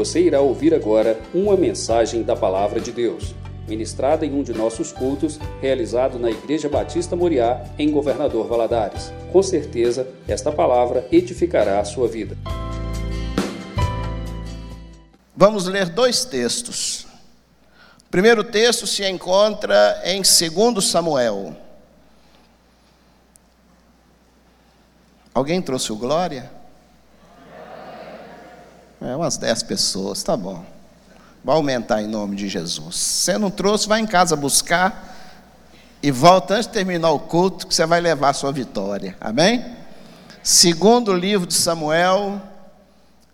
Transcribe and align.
Você 0.00 0.18
irá 0.22 0.40
ouvir 0.40 0.72
agora 0.72 1.20
uma 1.34 1.54
mensagem 1.58 2.22
da 2.22 2.34
Palavra 2.34 2.80
de 2.80 2.90
Deus, 2.90 3.34
ministrada 3.68 4.24
em 4.24 4.32
um 4.32 4.42
de 4.42 4.54
nossos 4.54 4.92
cultos, 4.92 5.38
realizado 5.60 6.18
na 6.18 6.30
Igreja 6.30 6.70
Batista 6.70 7.14
Moriá, 7.14 7.62
em 7.78 7.90
Governador 7.90 8.48
Valadares. 8.48 9.12
Com 9.30 9.42
certeza, 9.42 10.08
esta 10.26 10.50
palavra 10.50 11.06
edificará 11.12 11.80
a 11.80 11.84
sua 11.84 12.08
vida. 12.08 12.34
Vamos 15.36 15.66
ler 15.66 15.90
dois 15.90 16.24
textos. 16.24 17.06
O 18.06 18.10
primeiro 18.10 18.42
texto 18.42 18.86
se 18.86 19.06
encontra 19.06 20.00
em 20.06 20.22
2 20.22 20.82
Samuel. 20.82 21.54
Alguém 25.34 25.60
trouxe 25.60 25.92
o 25.92 25.96
Glória? 25.96 26.59
É, 29.02 29.16
umas 29.16 29.38
dez 29.38 29.62
pessoas, 29.62 30.22
tá 30.22 30.36
bom. 30.36 30.62
Vai 31.42 31.56
aumentar 31.56 32.02
em 32.02 32.06
nome 32.06 32.36
de 32.36 32.50
Jesus. 32.50 32.96
Você 32.96 33.38
não 33.38 33.50
trouxe, 33.50 33.88
vai 33.88 33.98
em 33.98 34.06
casa 34.06 34.36
buscar 34.36 35.16
e 36.02 36.10
volta 36.10 36.54
antes 36.54 36.66
de 36.66 36.74
terminar 36.74 37.10
o 37.10 37.18
culto, 37.18 37.66
que 37.66 37.74
você 37.74 37.86
vai 37.86 37.98
levar 37.98 38.28
a 38.28 38.34
sua 38.34 38.52
vitória. 38.52 39.16
Amém? 39.18 39.64
Segundo 40.42 41.14
livro 41.14 41.46
de 41.46 41.54
Samuel, 41.54 42.42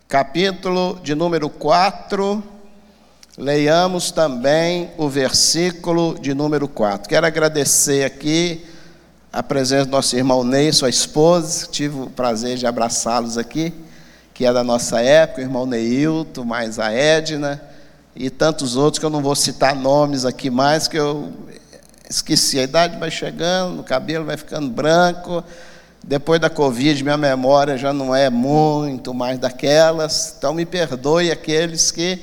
capítulo 0.07 1.01
de 1.03 1.13
número 1.13 1.49
4, 1.49 2.41
leiamos 3.37 4.09
também 4.09 4.91
o 4.97 5.09
versículo 5.09 6.17
de 6.17 6.33
número 6.33 6.69
4. 6.69 7.09
Quero 7.09 7.27
agradecer 7.27 8.05
aqui 8.05 8.65
a 9.33 9.43
presença 9.43 9.83
do 9.83 9.91
nosso 9.91 10.15
irmão 10.15 10.45
Ney, 10.45 10.71
sua 10.71 10.89
esposa, 10.89 11.67
tive 11.67 12.03
o 12.03 12.09
prazer 12.09 12.57
de 12.57 12.65
abraçá-los 12.65 13.37
aqui 13.37 13.73
que 14.37 14.45
é 14.45 14.53
da 14.53 14.63
nossa 14.63 15.01
época, 15.01 15.41
o 15.41 15.43
irmão 15.43 15.65
Neilton, 15.65 16.45
mais 16.45 16.77
a 16.77 16.93
Edna 16.93 17.59
e 18.15 18.29
tantos 18.29 18.75
outros 18.75 18.99
que 18.99 19.05
eu 19.05 19.09
não 19.09 19.19
vou 19.19 19.35
citar 19.35 19.75
nomes 19.75 20.25
aqui 20.25 20.51
mais, 20.51 20.87
que 20.87 20.95
eu 20.95 21.33
esqueci. 22.07 22.59
A 22.59 22.63
idade 22.63 22.99
vai 22.99 23.09
chegando, 23.09 23.79
o 23.79 23.83
cabelo 23.83 24.25
vai 24.25 24.37
ficando 24.37 24.69
branco. 24.69 25.43
Depois 26.03 26.39
da 26.39 26.51
Covid, 26.51 27.03
minha 27.03 27.17
memória 27.17 27.79
já 27.79 27.91
não 27.91 28.13
é 28.13 28.29
muito 28.29 29.11
mais 29.11 29.39
daquelas. 29.39 30.35
Então, 30.37 30.53
me 30.53 30.67
perdoe 30.67 31.31
aqueles 31.31 31.89
que 31.89 32.21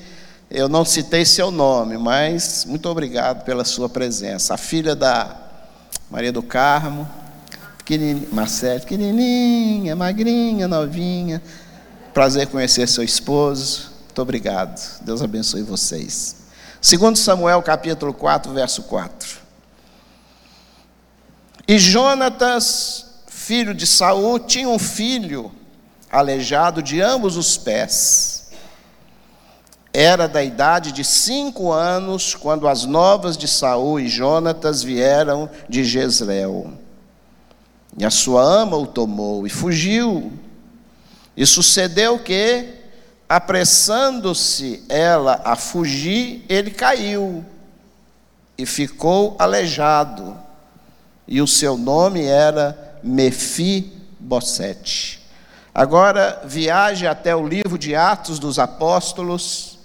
eu 0.49 0.69
não 0.69 0.85
citei 0.85 1.25
seu 1.25 1.51
nome, 1.51 1.99
mas 1.99 2.65
muito 2.65 2.89
obrigado 2.89 3.43
pela 3.43 3.65
sua 3.65 3.89
presença. 3.89 4.55
A 4.55 4.57
filha 4.57 4.95
da 4.95 5.37
Maria 6.09 6.31
do 6.31 6.45
Carmo, 6.45 7.09
pequenininha, 7.79 8.29
Marcelo, 8.31 8.81
pequenininha, 8.83 9.97
magrinha, 9.97 10.69
novinha. 10.69 11.43
Prazer 12.15 12.47
conhecer 12.47 12.87
seu 12.87 13.03
esposo. 13.03 13.91
Muito 14.05 14.23
obrigado. 14.23 14.81
Deus 15.01 15.21
abençoe 15.21 15.63
vocês. 15.63 16.37
Segundo 16.81 17.17
Samuel, 17.17 17.61
capítulo 17.61 18.15
4, 18.15 18.53
verso 18.53 18.85
4. 18.85 19.39
E 21.67 21.77
Jonatas, 21.77 23.07
filho 23.27 23.75
de 23.75 23.85
Saul, 23.85 24.39
tinha 24.39 24.69
um 24.69 24.79
filho 24.79 25.51
aleijado 26.09 26.81
de 26.81 27.01
ambos 27.01 27.37
os 27.37 27.57
pés. 27.57 28.51
Era 29.93 30.29
da 30.29 30.45
idade 30.45 30.93
de 30.93 31.03
cinco 31.03 31.73
anos 31.73 32.37
quando 32.37 32.69
as 32.69 32.85
novas 32.85 33.37
de 33.37 33.49
Saul 33.49 33.99
e 33.99 34.07
Jonatas 34.07 34.85
vieram 34.85 35.51
de 35.69 35.83
Jezreel. 35.83 36.75
E 37.99 38.05
a 38.05 38.11
sua 38.11 38.41
ama 38.41 38.77
o 38.77 38.87
tomou 38.87 39.45
e 39.49 39.51
fugiu 39.51 40.33
e 41.37 41.45
sucedeu 41.47 42.19
que, 42.19 42.75
apressando-se 43.29 44.85
ela 44.89 45.41
a 45.45 45.57
fugir, 45.57 46.45
ele 46.49 46.71
caiu 46.71 47.45
e 48.57 48.65
ficou 48.65 49.35
aleijado. 49.39 50.37
E 51.27 51.41
o 51.41 51.47
seu 51.47 51.77
nome 51.77 52.25
era 52.25 52.99
Mefibosete. 53.03 54.05
Agora 55.75 56.43
viaje 56.45 57.07
até 57.07 57.35
o 57.35 57.47
livro 57.47 57.77
de 57.77 57.97
Atos 57.97 58.39
dos 58.39 58.59
Apóstolos, 58.59 59.79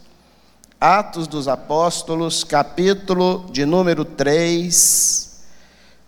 Atos 0.80 1.28
dos 1.28 1.48
Apóstolos, 1.48 2.44
capítulo 2.44 3.50
de 3.52 3.66
número 3.66 4.06
3 4.06 5.29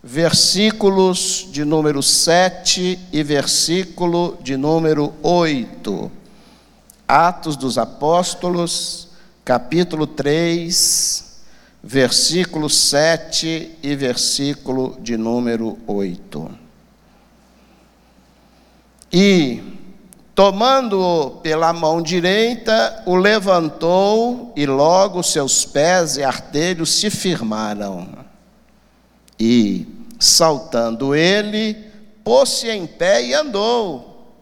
versículos 0.03 1.47
de 1.51 1.63
número 1.63 2.01
7 2.01 3.00
e 3.12 3.23
versículo 3.23 4.38
de 4.41 4.57
número 4.57 5.13
8. 5.22 6.12
Atos 7.07 7.56
dos 7.56 7.78
Apóstolos, 7.78 9.09
capítulo 9.45 10.07
3, 10.07 11.41
versículo 11.84 12.69
7 12.69 13.78
e 13.84 13.95
versículo 13.95 14.97
de 15.01 15.17
número 15.17 15.78
8. 15.85 16.50
E, 19.13 19.61
tomando-o 20.34 21.31
pela 21.41 21.73
mão 21.73 22.01
direita, 22.01 23.03
o 23.06 23.16
levantou, 23.16 24.53
e 24.56 24.66
logo 24.66 25.22
seus 25.22 25.66
pés 25.66 26.16
e 26.16 26.23
artelhos 26.23 26.91
se 26.91 27.09
firmaram 27.09 28.20
e, 29.44 29.88
saltando 30.19 31.16
ele, 31.16 31.75
pôs-se 32.24 32.69
em 32.69 32.85
pé 32.85 33.25
e 33.25 33.34
andou. 33.34 34.38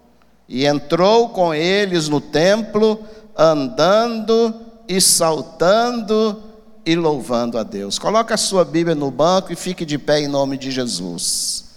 E 0.46 0.66
entrou 0.66 1.30
com 1.30 1.54
eles 1.54 2.10
no 2.10 2.20
templo, 2.20 3.02
andando 3.38 4.54
e 4.90 5.00
saltando 5.00 6.44
e 6.86 6.98
louvando 6.98 7.58
a 7.58 7.64
Deus. 7.64 7.98
Coloque 7.98 8.34
a 8.34 8.38
sua 8.38 8.66
Bíblia 8.66 8.94
no 8.94 9.10
banco 9.10 9.54
e 9.54 9.56
fique 9.56 9.86
de 9.86 9.98
pé 9.98 10.20
em 10.20 10.28
nome 10.28 10.58
de 10.58 10.70
Jesus. 10.70 11.76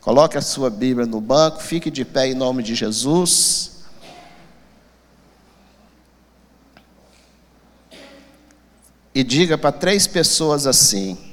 Coloque 0.00 0.38
a 0.38 0.42
sua 0.42 0.70
Bíblia 0.70 1.06
no 1.06 1.20
banco, 1.20 1.60
fique 1.60 1.90
de 1.90 2.04
pé 2.04 2.28
em 2.28 2.34
nome 2.34 2.62
de 2.62 2.76
Jesus. 2.76 3.80
E 9.12 9.24
diga 9.24 9.58
para 9.58 9.72
três 9.72 10.06
pessoas 10.06 10.68
assim: 10.68 11.29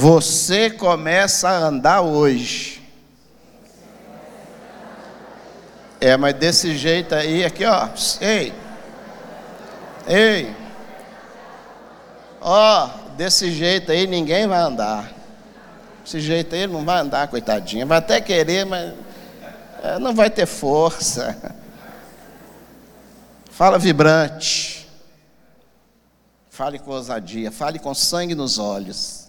Você 0.00 0.70
começa 0.70 1.46
a 1.46 1.58
andar 1.58 2.00
hoje. 2.00 2.80
É, 6.00 6.16
mas 6.16 6.32
desse 6.36 6.74
jeito 6.74 7.14
aí, 7.14 7.44
aqui 7.44 7.66
ó, 7.66 7.86
ei, 8.22 8.54
ei, 10.06 10.56
ó, 12.40 12.88
desse 13.18 13.52
jeito 13.52 13.92
aí 13.92 14.06
ninguém 14.06 14.46
vai 14.46 14.60
andar. 14.60 15.12
Desse 16.02 16.18
jeito 16.18 16.54
aí 16.54 16.66
não 16.66 16.82
vai 16.82 17.00
andar, 17.00 17.28
coitadinha. 17.28 17.84
Vai 17.84 17.98
até 17.98 18.22
querer, 18.22 18.64
mas 18.64 18.94
é, 19.82 19.98
não 19.98 20.14
vai 20.14 20.30
ter 20.30 20.46
força. 20.46 21.36
Fala 23.50 23.78
vibrante. 23.78 24.88
Fale 26.48 26.78
com 26.78 26.90
ousadia, 26.90 27.52
fale 27.52 27.78
com 27.78 27.92
sangue 27.92 28.34
nos 28.34 28.58
olhos. 28.58 29.19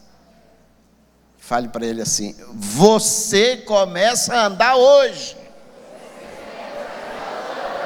Fale 1.51 1.67
para 1.67 1.85
ele 1.85 2.01
assim: 2.01 2.33
Você 2.53 3.57
começa 3.57 4.33
a 4.33 4.45
andar 4.45 4.77
hoje. 4.77 5.35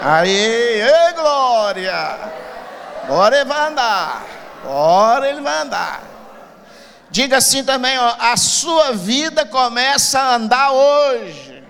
Aí, 0.04 0.30
ei, 0.30 1.14
glória! 1.16 2.32
Agora 3.04 3.38
ele 3.38 3.46
vai 3.46 3.68
andar. 3.68 4.24
Agora 4.62 5.28
ele 5.28 5.42
vai 5.42 5.62
andar. 5.64 6.04
Diga 7.10 7.38
assim 7.38 7.64
também, 7.64 7.98
ó, 7.98 8.16
a 8.20 8.38
sua 8.38 8.92
vida 8.92 9.48
começa 9.48 10.20
a 10.20 10.36
andar 10.36 10.72
hoje. 10.72 11.64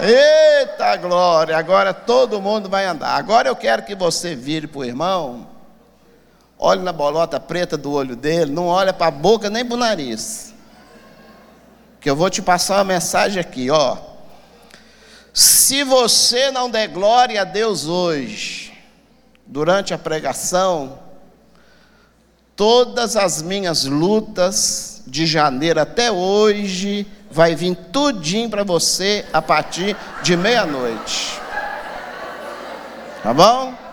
Eita 0.00 0.96
glória, 0.96 1.56
agora 1.56 1.94
todo 1.94 2.42
mundo 2.42 2.68
vai 2.68 2.86
andar. 2.86 3.14
Agora 3.14 3.48
eu 3.48 3.54
quero 3.54 3.84
que 3.84 3.94
você 3.94 4.34
vire 4.34 4.66
para 4.66 4.80
o 4.80 4.84
irmão 4.84 5.53
olhe 6.64 6.82
na 6.82 6.92
bolota 6.92 7.38
preta 7.38 7.76
do 7.76 7.92
olho 7.92 8.16
dele, 8.16 8.50
não 8.50 8.66
olha 8.66 8.92
para 8.92 9.08
a 9.08 9.10
boca 9.10 9.50
nem 9.50 9.64
para 9.64 9.74
o 9.74 9.78
nariz. 9.78 10.54
Que 12.00 12.08
eu 12.08 12.16
vou 12.16 12.30
te 12.30 12.40
passar 12.40 12.78
uma 12.78 12.84
mensagem 12.84 13.40
aqui, 13.40 13.70
ó. 13.70 13.98
Se 15.32 15.84
você 15.84 16.50
não 16.50 16.70
der 16.70 16.88
glória 16.88 17.40
a 17.40 17.44
Deus 17.44 17.86
hoje, 17.86 18.72
durante 19.46 19.92
a 19.92 19.98
pregação, 19.98 20.98
todas 22.56 23.16
as 23.16 23.42
minhas 23.42 23.84
lutas 23.84 25.02
de 25.06 25.26
janeiro 25.26 25.80
até 25.80 26.10
hoje 26.10 27.06
vai 27.30 27.54
vir 27.54 27.74
tudinho 27.92 28.48
para 28.48 28.64
você 28.64 29.26
a 29.32 29.42
partir 29.42 29.96
de 30.22 30.36
meia-noite. 30.36 31.40
Tá 33.22 33.34
bom? 33.34 33.83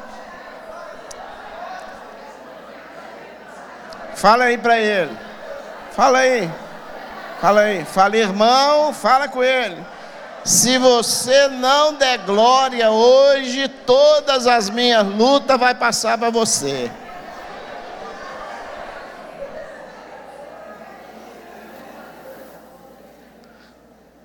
Fala 4.21 4.43
aí 4.43 4.55
para 4.55 4.79
ele. 4.79 5.17
Fala 5.93 6.19
aí. 6.19 6.47
Fala 7.41 7.61
aí. 7.61 7.83
Fala, 7.83 8.15
irmão, 8.15 8.93
fala 8.93 9.27
com 9.27 9.43
ele. 9.43 9.83
Se 10.45 10.77
você 10.77 11.47
não 11.47 11.95
der 11.95 12.19
glória 12.19 12.91
hoje, 12.91 13.67
todas 13.67 14.45
as 14.45 14.69
minhas 14.69 15.03
lutas 15.03 15.59
vai 15.59 15.73
passar 15.73 16.19
para 16.19 16.29
você. 16.29 16.91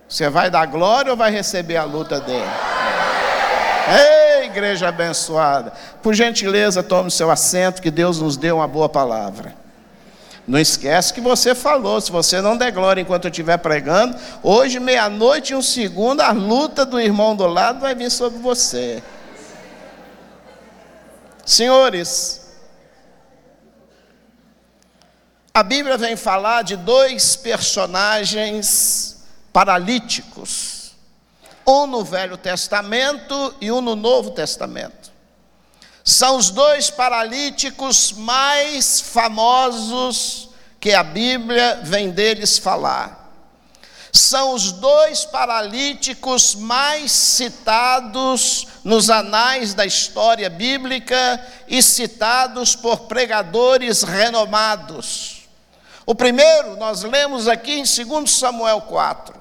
Você 0.06 0.28
vai 0.28 0.50
dar 0.50 0.66
glória 0.66 1.10
ou 1.10 1.16
vai 1.16 1.30
receber 1.30 1.78
a 1.78 1.84
luta 1.84 2.20
dele? 2.20 2.44
Ei, 3.88 4.44
igreja 4.44 4.88
abençoada. 4.88 5.72
Por 6.02 6.12
gentileza, 6.12 6.82
tome 6.82 7.10
seu 7.10 7.30
assento, 7.30 7.80
que 7.80 7.90
Deus 7.90 8.20
nos 8.20 8.36
deu 8.36 8.56
uma 8.56 8.68
boa 8.68 8.90
palavra. 8.90 9.64
Não 10.46 10.58
esquece 10.60 11.12
que 11.12 11.20
você 11.20 11.54
falou, 11.54 12.00
se 12.00 12.12
você 12.12 12.40
não 12.40 12.56
der 12.56 12.70
glória 12.70 13.00
enquanto 13.00 13.24
eu 13.24 13.30
estiver 13.30 13.56
pregando, 13.56 14.16
hoje, 14.42 14.78
meia-noite 14.78 15.52
e 15.52 15.56
um 15.56 15.62
segundo, 15.62 16.20
a 16.20 16.30
luta 16.30 16.86
do 16.86 17.00
irmão 17.00 17.34
do 17.34 17.46
lado 17.46 17.80
vai 17.80 17.94
vir 17.96 18.10
sobre 18.10 18.38
você. 18.38 19.02
Senhores, 21.44 22.46
a 25.52 25.62
Bíblia 25.64 25.96
vem 25.96 26.14
falar 26.16 26.62
de 26.62 26.76
dois 26.76 27.34
personagens 27.34 29.24
paralíticos, 29.52 30.92
um 31.66 31.86
no 31.86 32.04
Velho 32.04 32.36
Testamento 32.36 33.54
e 33.60 33.72
um 33.72 33.80
no 33.80 33.96
Novo 33.96 34.30
Testamento. 34.30 35.15
São 36.08 36.36
os 36.36 36.50
dois 36.50 36.88
paralíticos 36.88 38.12
mais 38.12 39.00
famosos 39.00 40.50
que 40.78 40.92
a 40.92 41.02
Bíblia 41.02 41.80
vem 41.82 42.12
deles 42.12 42.58
falar. 42.58 43.28
São 44.12 44.54
os 44.54 44.70
dois 44.70 45.24
paralíticos 45.24 46.54
mais 46.54 47.10
citados 47.10 48.68
nos 48.84 49.10
anais 49.10 49.74
da 49.74 49.84
história 49.84 50.48
bíblica 50.48 51.44
e 51.66 51.82
citados 51.82 52.76
por 52.76 53.08
pregadores 53.08 54.04
renomados. 54.04 55.48
O 56.06 56.14
primeiro, 56.14 56.76
nós 56.76 57.02
lemos 57.02 57.48
aqui 57.48 57.80
em 57.80 57.82
2 57.82 58.30
Samuel 58.30 58.82
4, 58.82 59.34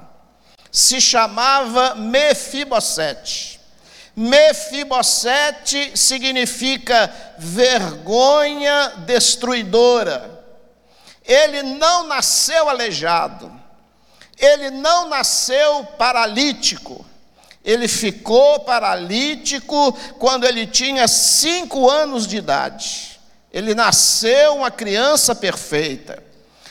se 0.72 1.00
chamava 1.00 1.94
Mefibosete. 1.94 3.55
Mefibosete 4.16 5.98
significa 5.98 7.14
vergonha 7.38 8.94
destruidora. 9.00 10.44
Ele 11.24 11.64
não 11.64 12.08
nasceu 12.08 12.70
aleijado, 12.70 13.52
ele 14.38 14.70
não 14.70 15.10
nasceu 15.10 15.84
paralítico, 15.98 17.06
ele 17.64 17.88
ficou 17.88 18.60
paralítico 18.60 19.92
quando 20.20 20.46
ele 20.46 20.68
tinha 20.68 21.08
cinco 21.08 21.90
anos 21.90 22.28
de 22.28 22.38
idade. 22.38 23.20
Ele 23.52 23.74
nasceu 23.74 24.56
uma 24.58 24.70
criança 24.70 25.34
perfeita. 25.34 26.22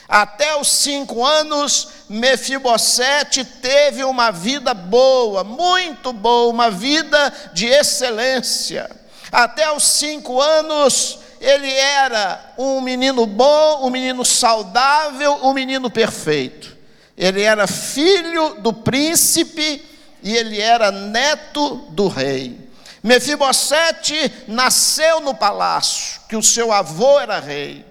Até 0.07 0.55
os 0.59 0.67
cinco 0.67 1.25
anos, 1.25 1.87
Mefibosete 2.07 3.43
teve 3.43 4.03
uma 4.03 4.31
vida 4.31 4.73
boa, 4.73 5.43
muito 5.43 6.13
boa, 6.13 6.51
uma 6.51 6.69
vida 6.69 7.33
de 7.53 7.65
excelência. 7.65 8.89
Até 9.31 9.71
os 9.71 9.83
cinco 9.83 10.39
anos, 10.39 11.19
ele 11.41 11.71
era 11.71 12.53
um 12.57 12.79
menino 12.81 13.25
bom, 13.25 13.85
um 13.85 13.89
menino 13.89 14.23
saudável, 14.23 15.39
um 15.43 15.53
menino 15.53 15.89
perfeito. 15.89 16.75
Ele 17.17 17.41
era 17.41 17.65
filho 17.65 18.55
do 18.59 18.71
príncipe 18.71 19.83
e 20.21 20.35
ele 20.35 20.61
era 20.61 20.91
neto 20.91 21.77
do 21.89 22.07
rei. 22.07 22.69
Mefibosete 23.01 24.31
nasceu 24.47 25.19
no 25.19 25.33
palácio, 25.33 26.21
que 26.27 26.35
o 26.35 26.43
seu 26.43 26.71
avô 26.71 27.19
era 27.19 27.39
rei. 27.39 27.85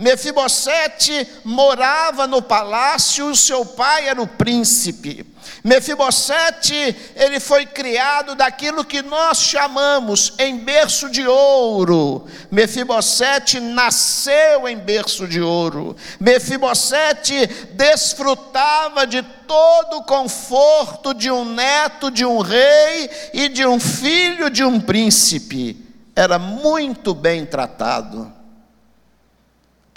Mefibosete 0.00 1.28
morava 1.44 2.26
no 2.26 2.40
palácio, 2.40 3.36
seu 3.36 3.66
pai 3.66 4.08
era 4.08 4.22
o 4.22 4.26
príncipe. 4.26 5.26
Mefibosete, 5.62 6.96
ele 7.14 7.38
foi 7.38 7.66
criado 7.66 8.34
daquilo 8.34 8.82
que 8.82 9.02
nós 9.02 9.42
chamamos 9.42 10.32
em 10.38 10.56
berço 10.56 11.10
de 11.10 11.26
ouro. 11.26 12.26
Mefibosete 12.50 13.60
nasceu 13.60 14.66
em 14.66 14.78
berço 14.78 15.28
de 15.28 15.42
ouro. 15.42 15.94
Mefibosete 16.18 17.46
desfrutava 17.74 19.06
de 19.06 19.22
todo 19.46 19.98
o 19.98 20.04
conforto 20.04 21.12
de 21.12 21.30
um 21.30 21.44
neto 21.44 22.10
de 22.10 22.24
um 22.24 22.38
rei 22.38 23.10
e 23.34 23.50
de 23.50 23.66
um 23.66 23.78
filho 23.78 24.48
de 24.48 24.64
um 24.64 24.80
príncipe. 24.80 25.76
Era 26.16 26.38
muito 26.38 27.12
bem 27.12 27.44
tratado 27.44 28.39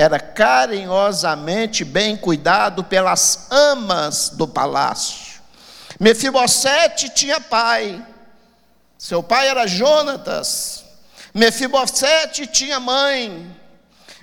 era 0.04 0.20
carinhosamente 0.20 1.86
bem 1.86 2.18
cuidado 2.18 2.84
pelas 2.84 3.48
amas 3.50 4.30
do 4.30 4.46
palácio. 4.46 5.42
Mefibosete 5.98 7.10
tinha 7.10 7.40
pai. 7.40 8.06
Seu 8.98 9.24
pai 9.24 9.48
era 9.48 9.66
Jonatas. 9.66 10.84
Mefibosete 11.34 12.46
tinha 12.46 12.82
mãe. 12.82 13.56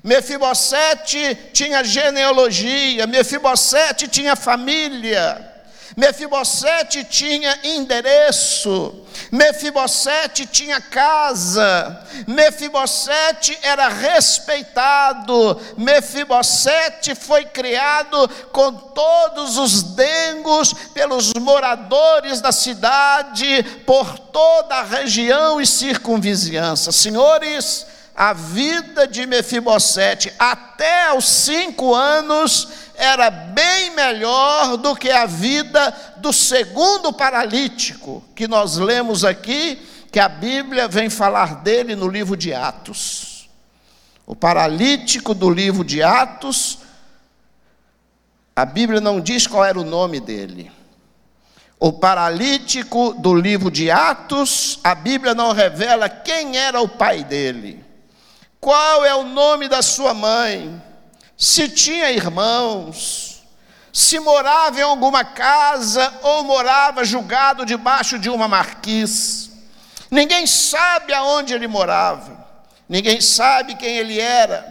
Mefibosete 0.05 1.35
tinha 1.53 1.83
genealogia. 1.83 3.07
Mefibosete 3.07 4.07
tinha 4.07 4.37
família. 4.37 5.50
Mefibosete 5.97 7.05
tinha 7.05 7.59
endereço, 7.65 8.95
Mefibosete 9.31 10.47
tinha 10.47 10.81
casa, 10.81 12.07
Mefibosete 12.27 13.59
era 13.63 13.89
respeitado, 13.89 15.61
Mefibosete 15.77 17.15
foi 17.15 17.45
criado 17.45 18.29
com 18.53 18.73
todos 18.73 19.59
os 19.59 19.83
dengos 19.83 20.73
pelos 20.95 21.33
moradores 21.35 22.41
da 22.41 22.53
cidade, 22.53 23.63
por 23.85 24.19
toda 24.19 24.77
a 24.77 24.85
região 24.85 25.61
e 25.61 25.67
circunvizinhança. 25.67 26.93
Senhores, 26.93 27.87
a 28.15 28.33
vida 28.33 29.09
de 29.09 29.27
Mefibosete 29.27 30.33
até 30.39 31.13
os 31.15 31.25
cinco 31.27 31.95
anos 31.95 32.69
era 33.01 33.31
bem 33.31 33.93
melhor 33.95 34.77
do 34.77 34.95
que 34.95 35.11
a 35.11 35.25
vida 35.25 35.91
do 36.19 36.35
segundo 36.35 37.11
paralítico, 37.11 38.23
que 38.37 38.47
nós 38.47 38.77
lemos 38.77 39.25
aqui, 39.25 39.81
que 40.13 40.21
a 40.21 40.29
Bíblia 40.29 40.87
vem 40.87 41.09
falar 41.09 41.63
dele 41.63 41.97
no 41.97 42.07
livro 42.07 42.37
de 42.37 42.53
Atos. 42.53 43.49
O 44.27 44.37
paralítico 44.37 45.33
do 45.33 45.49
livro 45.49 45.83
de 45.83 46.03
Atos, 46.03 46.81
a 48.55 48.67
Bíblia 48.67 49.01
não 49.01 49.19
diz 49.19 49.47
qual 49.47 49.65
era 49.65 49.81
o 49.81 49.85
nome 49.85 50.21
dele. 50.21 50.71
O 51.79 51.95
paralítico 51.95 53.15
do 53.15 53.35
livro 53.35 53.71
de 53.71 53.91
Atos, 53.91 54.79
a 54.85 54.95
Bíblia 54.95 55.35
não 55.35 55.53
revela 55.53 56.07
quem 56.11 56.55
era 56.55 56.83
o 56.83 56.89
pai 56.89 57.25
dele, 57.25 57.83
qual 58.61 59.07
é 59.07 59.15
o 59.15 59.25
nome 59.25 59.69
da 59.69 59.81
sua 59.81 60.13
mãe 60.13 60.90
se 61.41 61.71
tinha 61.71 62.11
irmãos, 62.13 63.43
se 63.91 64.21
morava 64.21 64.79
em 64.79 64.83
alguma 64.83 65.25
casa 65.25 66.13
ou 66.21 66.45
morava 66.45 67.03
julgado 67.03 67.65
debaixo 67.65 68.19
de 68.19 68.29
uma 68.29 68.47
marquise. 68.47 69.51
Ninguém 70.11 70.47
sabe 70.47 71.15
aonde 71.15 71.55
ele 71.55 71.67
morava, 71.67 72.47
ninguém 72.87 73.23
sabe 73.23 73.75
quem 73.75 73.97
ele 73.97 74.21
era, 74.21 74.67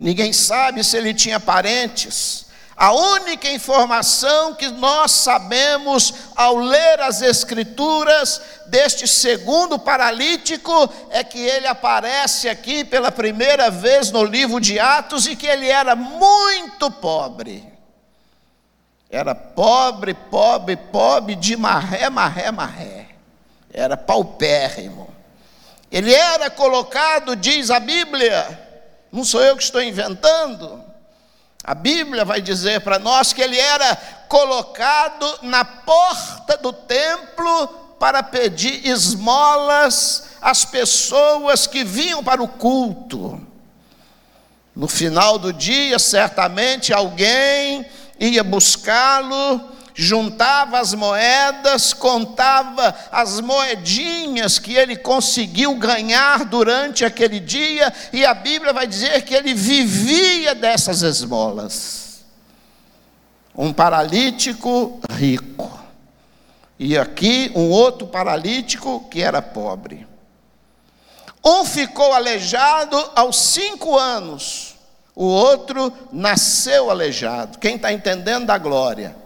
ninguém 0.00 0.32
sabe 0.32 0.82
se 0.82 0.96
ele 0.96 1.12
tinha 1.12 1.38
parentes. 1.38 2.43
A 2.76 2.92
única 2.92 3.48
informação 3.48 4.54
que 4.54 4.68
nós 4.68 5.12
sabemos 5.12 6.12
ao 6.34 6.56
ler 6.56 7.00
as 7.00 7.22
Escrituras 7.22 8.40
deste 8.66 9.06
segundo 9.06 9.78
paralítico 9.78 10.92
é 11.10 11.22
que 11.22 11.38
ele 11.38 11.68
aparece 11.68 12.48
aqui 12.48 12.84
pela 12.84 13.12
primeira 13.12 13.70
vez 13.70 14.10
no 14.10 14.24
livro 14.24 14.60
de 14.60 14.78
Atos 14.80 15.26
e 15.26 15.36
que 15.36 15.46
ele 15.46 15.68
era 15.68 15.94
muito 15.94 16.90
pobre. 16.90 17.64
Era 19.08 19.36
pobre, 19.36 20.12
pobre, 20.12 20.76
pobre, 20.76 21.36
de 21.36 21.56
marré, 21.56 22.10
marré, 22.10 22.50
marré. 22.50 23.06
Era 23.72 23.96
paupérrimo. 23.96 25.14
Ele 25.92 26.12
era 26.12 26.50
colocado, 26.50 27.36
diz 27.36 27.70
a 27.70 27.78
Bíblia, 27.78 28.60
não 29.12 29.24
sou 29.24 29.40
eu 29.40 29.56
que 29.56 29.62
estou 29.62 29.80
inventando 29.80 30.83
a 31.64 31.74
Bíblia 31.74 32.26
vai 32.26 32.42
dizer 32.42 32.82
para 32.82 32.98
nós 32.98 33.32
que 33.32 33.40
ele 33.40 33.58
era 33.58 33.96
colocado 34.28 35.38
na 35.40 35.64
porta 35.64 36.58
do 36.58 36.74
templo 36.74 37.66
para 37.98 38.22
pedir 38.22 38.86
esmolas 38.86 40.24
às 40.42 40.66
pessoas 40.66 41.66
que 41.66 41.82
vinham 41.82 42.22
para 42.22 42.42
o 42.42 42.48
culto. 42.48 43.40
No 44.76 44.86
final 44.86 45.38
do 45.38 45.54
dia, 45.54 45.98
certamente 45.98 46.92
alguém 46.92 47.86
ia 48.20 48.44
buscá-lo 48.44 49.73
juntava 49.94 50.80
as 50.80 50.92
moedas, 50.92 51.92
contava 51.92 52.94
as 53.12 53.40
moedinhas 53.40 54.58
que 54.58 54.74
ele 54.74 54.96
conseguiu 54.96 55.76
ganhar 55.76 56.44
durante 56.44 57.04
aquele 57.04 57.38
dia, 57.38 57.94
e 58.12 58.24
a 58.26 58.34
Bíblia 58.34 58.72
vai 58.72 58.88
dizer 58.88 59.22
que 59.22 59.32
ele 59.32 59.54
vivia 59.54 60.54
dessas 60.54 61.02
esmolas. 61.02 62.24
Um 63.56 63.72
paralítico 63.72 65.00
rico, 65.12 65.70
e 66.76 66.98
aqui 66.98 67.52
um 67.54 67.70
outro 67.70 68.08
paralítico 68.08 69.08
que 69.08 69.22
era 69.22 69.40
pobre. 69.40 70.04
Um 71.44 71.64
ficou 71.64 72.12
aleijado 72.12 72.96
aos 73.14 73.36
cinco 73.36 73.96
anos, 73.96 74.74
o 75.14 75.26
outro 75.26 75.92
nasceu 76.10 76.90
aleijado. 76.90 77.58
Quem 77.58 77.76
está 77.76 77.92
entendendo 77.92 78.46
da 78.46 78.58
glória? 78.58 79.23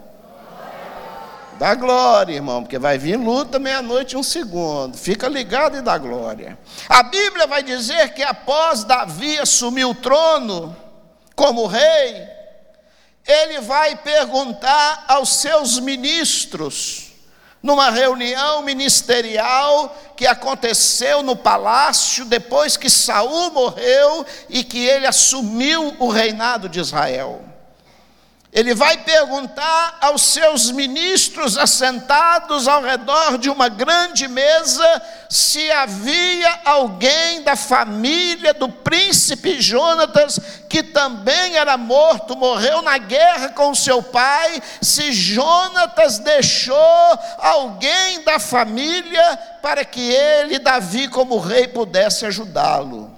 Dá 1.59 1.75
glória, 1.75 2.35
irmão, 2.35 2.63
porque 2.63 2.79
vai 2.79 2.97
vir 2.97 3.17
luta 3.17 3.59
meia-noite 3.59 4.15
um 4.15 4.23
segundo. 4.23 4.97
Fica 4.97 5.27
ligado 5.27 5.75
e 5.75 5.81
dá 5.81 5.97
glória. 5.97 6.57
A 6.87 7.03
Bíblia 7.03 7.45
vai 7.47 7.61
dizer 7.61 8.13
que 8.13 8.23
após 8.23 8.85
Davi 8.85 9.37
assumir 9.37 9.83
o 9.83 9.93
trono 9.93 10.73
como 11.35 11.67
rei, 11.67 12.25
ele 13.27 13.59
vai 13.59 13.97
perguntar 13.97 15.03
aos 15.05 15.35
seus 15.35 15.81
ministros, 15.81 17.11
numa 17.61 17.89
reunião 17.89 18.61
ministerial 18.61 19.93
que 20.15 20.25
aconteceu 20.25 21.21
no 21.21 21.35
palácio 21.35 22.23
depois 22.23 22.77
que 22.77 22.89
Saul 22.89 23.51
morreu 23.51 24.25
e 24.47 24.63
que 24.63 24.85
ele 24.85 25.05
assumiu 25.05 25.93
o 25.99 26.07
reinado 26.07 26.69
de 26.69 26.79
Israel. 26.79 27.48
Ele 28.51 28.73
vai 28.73 28.97
perguntar 28.97 29.99
aos 30.01 30.23
seus 30.23 30.71
ministros 30.71 31.55
assentados 31.55 32.67
ao 32.67 32.81
redor 32.81 33.37
de 33.37 33.47
uma 33.47 33.69
grande 33.69 34.27
mesa 34.27 35.01
se 35.29 35.69
havia 35.69 36.61
alguém 36.65 37.43
da 37.43 37.55
família 37.55 38.51
do 38.51 38.67
príncipe 38.67 39.61
Jonatas 39.61 40.39
que 40.67 40.81
também 40.81 41.57
era 41.57 41.77
morto, 41.77 42.35
morreu 42.35 42.81
na 42.81 42.97
guerra 42.97 43.49
com 43.49 43.75
seu 43.75 44.01
pai, 44.01 44.59
se 44.81 45.11
Jonatas 45.11 46.17
deixou 46.17 47.19
alguém 47.37 48.23
da 48.23 48.39
família 48.39 49.37
para 49.61 49.85
que 49.85 50.01
ele, 50.11 50.57
Davi, 50.57 51.07
como 51.07 51.37
rei, 51.37 51.67
pudesse 51.67 52.25
ajudá-lo. 52.25 53.15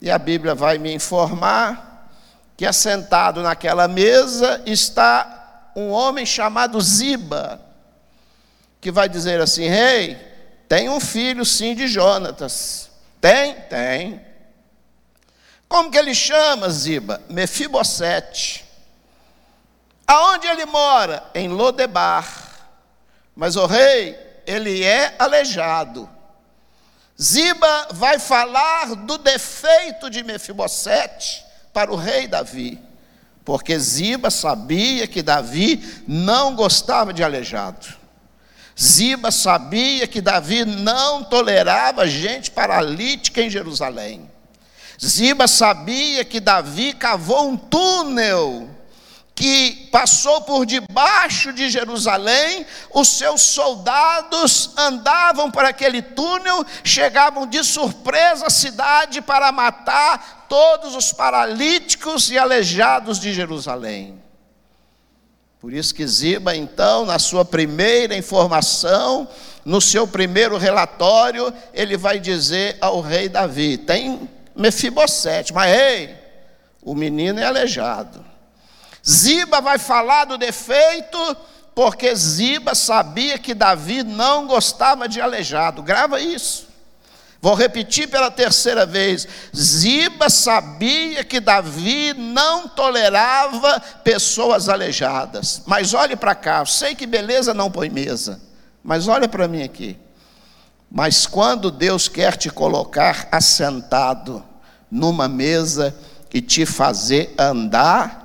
E 0.00 0.10
a 0.10 0.18
Bíblia 0.18 0.54
vai 0.54 0.78
me 0.78 0.92
informar 0.94 1.91
que 2.62 2.66
assentado 2.66 3.42
naquela 3.42 3.88
mesa 3.88 4.62
está 4.64 5.72
um 5.74 5.90
homem 5.90 6.24
chamado 6.24 6.80
Ziba, 6.80 7.60
que 8.80 8.92
vai 8.92 9.08
dizer 9.08 9.40
assim: 9.40 9.66
Rei, 9.66 10.10
hey, 10.10 10.16
tem 10.68 10.88
um 10.88 11.00
filho 11.00 11.44
sim 11.44 11.74
de 11.74 11.88
Jonatas. 11.88 12.88
Tem? 13.20 13.54
Tem. 13.62 14.24
Como 15.68 15.90
que 15.90 15.98
ele 15.98 16.14
chama 16.14 16.70
Ziba? 16.70 17.20
Mefibosete. 17.28 18.64
Aonde 20.06 20.46
ele 20.46 20.64
mora? 20.64 21.24
Em 21.34 21.48
Lodebar. 21.48 22.28
Mas 23.34 23.56
o 23.56 23.66
rei, 23.66 24.16
ele 24.46 24.84
é 24.84 25.16
aleijado. 25.18 26.08
Ziba 27.20 27.88
vai 27.90 28.20
falar 28.20 28.94
do 28.94 29.18
defeito 29.18 30.08
de 30.08 30.22
Mefibosete 30.22 31.50
para 31.72 31.92
o 31.92 31.96
rei 31.96 32.26
Davi, 32.26 32.78
porque 33.44 33.78
Ziba 33.78 34.30
sabia 34.30 35.06
que 35.06 35.22
Davi 35.22 36.02
não 36.06 36.54
gostava 36.54 37.12
de 37.12 37.24
aleijado. 37.24 37.86
Ziba 38.80 39.30
sabia 39.30 40.06
que 40.06 40.20
Davi 40.20 40.64
não 40.64 41.22
tolerava 41.22 42.06
gente 42.06 42.50
paralítica 42.50 43.42
em 43.42 43.50
Jerusalém. 43.50 44.30
Ziba 45.04 45.48
sabia 45.48 46.24
que 46.24 46.40
Davi 46.40 46.92
cavou 46.92 47.48
um 47.48 47.56
túnel 47.56 48.68
que 49.34 49.88
passou 49.90 50.42
por 50.42 50.66
debaixo 50.66 51.52
de 51.52 51.70
Jerusalém, 51.70 52.66
os 52.92 53.08
seus 53.08 53.40
soldados 53.40 54.70
andavam 54.76 55.50
por 55.50 55.64
aquele 55.64 56.02
túnel, 56.02 56.64
chegavam 56.84 57.46
de 57.46 57.64
surpresa 57.64 58.46
à 58.46 58.50
cidade 58.50 59.22
para 59.22 59.50
matar 59.50 60.46
todos 60.48 60.94
os 60.94 61.12
paralíticos 61.12 62.30
e 62.30 62.38
aleijados 62.38 63.18
de 63.18 63.32
Jerusalém. 63.32 64.22
Por 65.58 65.72
isso 65.72 65.94
que 65.94 66.06
Ziba, 66.06 66.56
então, 66.56 67.06
na 67.06 67.18
sua 67.18 67.44
primeira 67.44 68.16
informação, 68.16 69.28
no 69.64 69.80
seu 69.80 70.06
primeiro 70.08 70.58
relatório, 70.58 71.54
ele 71.72 71.96
vai 71.96 72.18
dizer 72.18 72.76
ao 72.80 73.00
rei 73.00 73.28
Davi: 73.28 73.78
tem 73.78 74.28
Mefibosete, 74.56 75.54
mas 75.54 75.72
ei, 75.72 76.16
o 76.82 76.94
menino 76.94 77.38
é 77.38 77.44
aleijado. 77.44 78.31
Ziba 79.08 79.60
vai 79.60 79.78
falar 79.78 80.26
do 80.26 80.38
defeito, 80.38 81.36
porque 81.74 82.14
Ziba 82.14 82.74
sabia 82.74 83.38
que 83.38 83.54
Davi 83.54 84.02
não 84.02 84.46
gostava 84.46 85.08
de 85.08 85.20
aleijado. 85.20 85.82
Grava 85.82 86.20
isso. 86.20 86.72
Vou 87.40 87.54
repetir 87.54 88.08
pela 88.08 88.30
terceira 88.30 88.86
vez. 88.86 89.26
Ziba 89.54 90.30
sabia 90.30 91.24
que 91.24 91.40
Davi 91.40 92.14
não 92.14 92.68
tolerava 92.68 93.80
pessoas 94.04 94.68
aleijadas. 94.68 95.62
Mas 95.66 95.92
olhe 95.92 96.14
para 96.14 96.36
cá, 96.36 96.64
sei 96.64 96.94
que 96.94 97.04
beleza 97.04 97.52
não 97.52 97.68
põe 97.68 97.90
mesa, 97.90 98.40
mas 98.84 99.08
olha 99.08 99.28
para 99.28 99.48
mim 99.48 99.64
aqui. 99.64 99.98
Mas 100.88 101.26
quando 101.26 101.68
Deus 101.68 102.06
quer 102.06 102.36
te 102.36 102.48
colocar 102.48 103.26
assentado 103.32 104.44
numa 104.88 105.26
mesa 105.26 105.92
e 106.32 106.40
te 106.40 106.64
fazer 106.64 107.34
andar, 107.36 108.21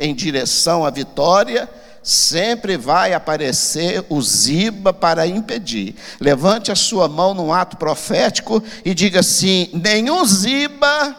em 0.00 0.14
direção 0.14 0.84
à 0.84 0.90
vitória, 0.90 1.68
sempre 2.02 2.76
vai 2.76 3.12
aparecer 3.12 4.04
o 4.08 4.20
Ziba 4.22 4.92
para 4.92 5.26
impedir. 5.26 5.94
Levante 6.18 6.72
a 6.72 6.74
sua 6.74 7.06
mão 7.08 7.34
num 7.34 7.52
ato 7.52 7.76
profético 7.76 8.62
e 8.84 8.94
diga 8.94 9.20
assim: 9.20 9.70
nenhum 9.72 10.24
Ziba. 10.24 11.14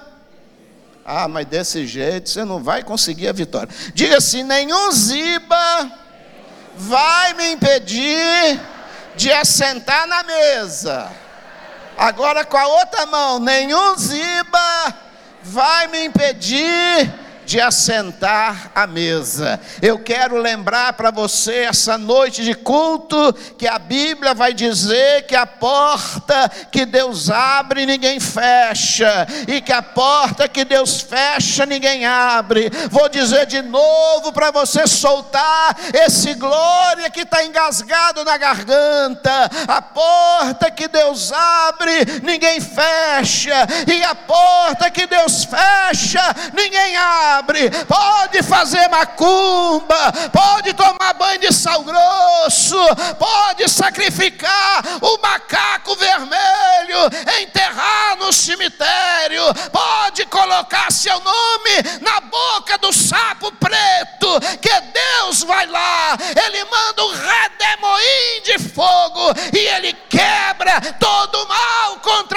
Ah, 1.05 1.27
mas 1.27 1.45
desse 1.45 1.85
jeito 1.85 2.29
você 2.29 2.43
não 2.43 2.61
vai 2.61 2.83
conseguir 2.83 3.27
a 3.27 3.33
vitória. 3.33 3.69
Diga 3.93 4.17
assim: 4.17 4.43
nenhum 4.43 4.91
Ziba 4.91 5.91
vai 6.75 7.33
me 7.35 7.51
impedir 7.51 8.59
de 9.15 9.31
assentar 9.31 10.07
na 10.07 10.23
mesa. 10.23 11.11
Agora 11.97 12.43
com 12.43 12.57
a 12.57 12.67
outra 12.67 13.05
mão, 13.05 13.39
nenhum 13.39 13.95
Ziba 13.97 14.95
vai 15.43 15.87
me 15.87 16.05
impedir 16.05 17.13
de 17.45 17.59
assentar 17.59 18.71
à 18.73 18.87
mesa. 18.87 19.59
Eu 19.81 19.99
quero 19.99 20.37
lembrar 20.37 20.93
para 20.93 21.11
você 21.11 21.65
essa 21.65 21.97
noite 21.97 22.43
de 22.43 22.53
culto 22.53 23.33
que 23.57 23.67
a 23.67 23.77
Bíblia 23.77 24.33
vai 24.33 24.53
dizer 24.53 25.25
que 25.25 25.35
a 25.35 25.45
porta 25.45 26.49
que 26.71 26.85
Deus 26.85 27.29
abre 27.29 27.85
ninguém 27.85 28.19
fecha 28.19 29.27
e 29.47 29.61
que 29.61 29.73
a 29.73 29.81
porta 29.81 30.47
que 30.47 30.63
Deus 30.63 31.01
fecha 31.01 31.65
ninguém 31.65 32.05
abre. 32.05 32.71
Vou 32.89 33.09
dizer 33.09 33.45
de 33.45 33.61
novo 33.61 34.31
para 34.31 34.51
você 34.51 34.87
soltar 34.87 35.75
esse 35.93 36.33
glória 36.35 37.09
que 37.09 37.21
está 37.21 37.43
engasgado 37.43 38.23
na 38.23 38.37
garganta. 38.37 39.49
A 39.67 39.81
porta 39.81 40.71
que 40.71 40.87
Deus 40.87 41.31
abre 41.31 42.21
ninguém 42.23 42.61
fecha 42.61 43.67
e 43.87 44.03
a 44.03 44.15
porta 44.15 44.89
que 44.89 45.05
Deus 45.07 45.43
fecha 45.43 46.21
ninguém 46.53 46.95
abre 46.97 47.40
abre, 47.41 47.69
pode 47.85 48.43
fazer 48.43 48.87
macumba, 48.89 50.13
pode 50.31 50.73
tomar 50.73 51.13
banho 51.13 51.39
de 51.39 51.51
sal 51.51 51.83
grosso, 51.83 52.77
pode 53.17 53.67
sacrificar 53.67 54.83
o 55.01 55.17
macaco 55.21 55.95
vermelho, 55.95 57.09
enterrar 57.41 58.17
no 58.17 58.31
cemitério, 58.31 59.43
pode 59.71 60.25
colocar 60.27 60.91
seu 60.91 61.19
nome 61.19 61.99
na 62.01 62.21
boca 62.21 62.77
do 62.77 62.93
sapo 62.93 63.51
preto, 63.53 64.39
que 64.61 64.81
Deus 64.81 65.43
vai 65.43 65.65
lá, 65.65 66.17
Ele 66.45 66.63
manda 66.65 67.05
um 67.05 67.11
redemoinho 67.11 68.43
de 68.43 68.59
fogo 68.69 69.33
e 69.53 69.57
Ele 69.57 69.93
quebra 69.93 70.79
todo 70.99 71.35
o 71.43 71.47
mal 71.47 71.90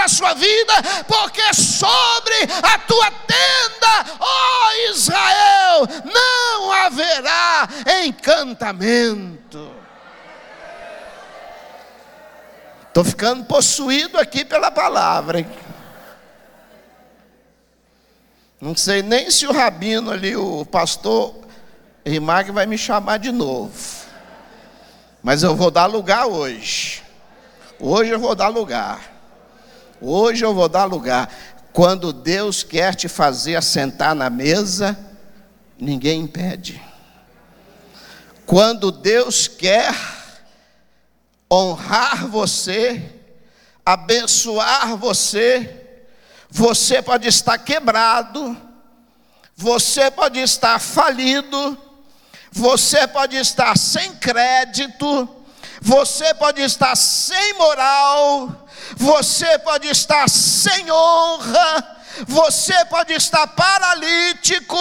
a 0.05 0.09
sua 0.09 0.35
vida, 0.35 0.75
porque 1.07 1.55
sobre 1.55 2.35
a 2.63 2.79
tua 2.79 3.11
tenda, 3.11 4.17
ó 4.21 4.91
Israel, 4.91 5.87
não 6.05 6.73
haverá 6.73 7.69
encantamento. 8.05 9.73
Estou 12.89 13.05
ficando 13.05 13.45
possuído 13.45 14.19
aqui 14.19 14.45
pela 14.45 14.71
palavra. 14.71 15.41
Hein? 15.41 15.51
Não 18.61 18.77
sei 18.77 19.03
nem 19.03 19.31
se 19.31 19.47
o 19.47 19.53
rabino 19.53 20.13
ali, 20.13 20.37
o 20.37 20.65
pastor 20.65 21.35
que 22.05 22.53
vai 22.53 22.67
me 22.67 22.79
chamar 22.79 23.19
de 23.19 23.33
novo. 23.33 23.73
Mas 25.23 25.43
eu 25.43 25.57
vou 25.57 25.71
dar 25.71 25.87
lugar 25.87 26.27
hoje. 26.27 27.03
Hoje 27.81 28.11
eu 28.11 28.19
vou 28.21 28.35
dar 28.35 28.49
lugar. 28.49 29.14
Hoje 30.01 30.45
eu 30.45 30.55
vou 30.55 30.69
dar 30.69 30.85
lugar. 30.85 31.33
Quando 31.73 32.13
Deus 32.13 32.63
quer 32.63 32.95
te 32.95 33.09
fazer 33.09 33.57
assentar 33.57 34.15
na 34.15 34.31
mesa, 34.31 34.99
ninguém 35.79 36.23
impede. 36.23 36.81
Quando 38.47 38.93
Deus 38.93 39.49
quer 39.49 39.95
honrar 41.51 42.27
você, 42.27 43.03
abençoar 43.85 44.97
você, 44.97 45.85
você 46.51 47.03
pode 47.03 47.29
estar 47.29 47.59
quebrado, 47.59 48.57
você 49.57 50.11
pode 50.11 50.41
estar 50.41 50.79
falido, 50.79 51.79
você 52.51 53.07
pode 53.09 53.37
estar 53.37 53.77
sem 53.79 54.15
crédito, 54.17 55.29
você 55.81 56.35
pode 56.35 56.63
estar 56.63 56.95
sem 56.97 57.55
moral, 57.55 58.64
você 58.97 59.59
pode 59.59 59.89
estar 59.89 60.29
sem 60.29 60.91
honra, 60.91 61.95
você 62.27 62.85
pode 62.87 63.13
estar 63.13 63.47
paralítico, 63.49 64.77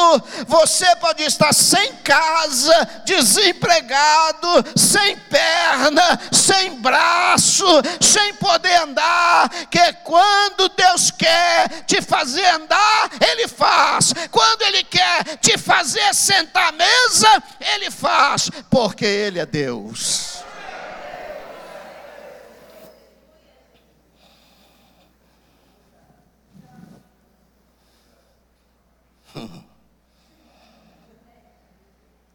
você 0.47 0.95
pode 0.97 1.23
estar 1.23 1.53
sem 1.53 1.93
casa, 1.97 3.01
desempregado, 3.05 4.47
sem 4.75 5.17
perna, 5.17 6.19
sem 6.31 6.75
braço, 6.79 7.65
sem 7.99 8.35
poder 8.35 8.75
andar. 8.81 9.49
Que 9.69 9.93
quando 10.03 10.69
Deus 10.69 11.09
quer 11.09 11.83
te 11.87 12.01
fazer 12.01 12.45
andar, 12.47 13.09
Ele 13.19 13.47
faz. 13.47 14.13
Quando 14.29 14.61
Ele 14.63 14.83
quer 14.83 15.37
te 15.37 15.57
fazer 15.57 16.13
sentar 16.13 16.69
à 16.69 16.71
mesa, 16.71 17.43
Ele 17.59 17.89
faz, 17.89 18.49
porque 18.69 19.05
Ele 19.05 19.39
é 19.39 19.45
Deus. 19.45 20.22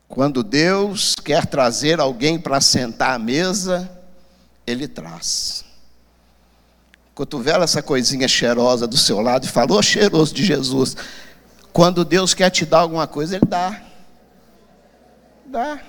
Quando 0.08 0.42
Deus 0.42 1.14
quer 1.14 1.46
trazer 1.46 2.00
alguém 2.00 2.38
para 2.38 2.60
sentar 2.60 3.14
à 3.14 3.18
mesa, 3.18 3.90
Ele 4.66 4.88
traz. 4.88 5.64
Cotovela 7.14 7.64
essa 7.64 7.82
coisinha 7.82 8.26
cheirosa 8.26 8.86
do 8.86 8.96
seu 8.96 9.20
lado 9.20 9.44
e 9.44 9.48
falou, 9.48 9.78
oh, 9.78 9.82
cheiroso 9.82 10.32
de 10.32 10.44
Jesus. 10.44 10.96
Quando 11.72 12.04
Deus 12.04 12.32
quer 12.32 12.50
te 12.50 12.64
dar 12.64 12.78
alguma 12.78 13.06
coisa, 13.06 13.36
Ele 13.36 13.46
dá. 13.46 13.82
Dá. 15.44 15.80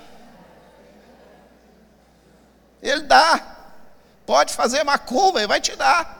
Ele 2.81 3.01
dá. 3.01 3.57
Pode 4.25 4.53
fazer 4.53 4.83
macumba, 4.83 5.39
Ele 5.39 5.47
vai 5.47 5.61
te 5.61 5.75
dar. 5.75 6.19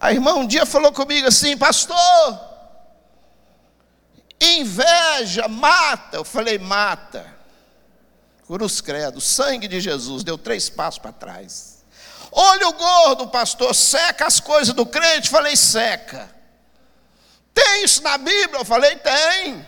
A 0.00 0.12
irmã 0.12 0.34
um 0.34 0.46
dia 0.46 0.66
falou 0.66 0.92
comigo 0.92 1.28
assim, 1.28 1.56
pastor, 1.56 2.53
Inveja 4.44 5.48
mata. 5.48 6.18
Eu 6.18 6.24
falei, 6.24 6.58
mata. 6.58 7.34
Cruz 8.46 8.80
credo, 8.80 9.20
sangue 9.20 9.66
de 9.66 9.80
Jesus, 9.80 10.22
deu 10.22 10.36
três 10.36 10.68
passos 10.68 10.98
para 10.98 11.12
trás. 11.12 11.82
Olho 12.30 12.72
gordo, 12.72 13.28
pastor, 13.28 13.74
seca 13.74 14.26
as 14.26 14.40
coisas 14.40 14.74
do 14.74 14.84
crente. 14.84 15.30
Falei, 15.30 15.56
seca. 15.56 16.28
Tem 17.54 17.84
isso 17.84 18.02
na 18.02 18.18
Bíblia? 18.18 18.60
Eu 18.60 18.64
falei, 18.64 18.96
tem. 18.96 19.64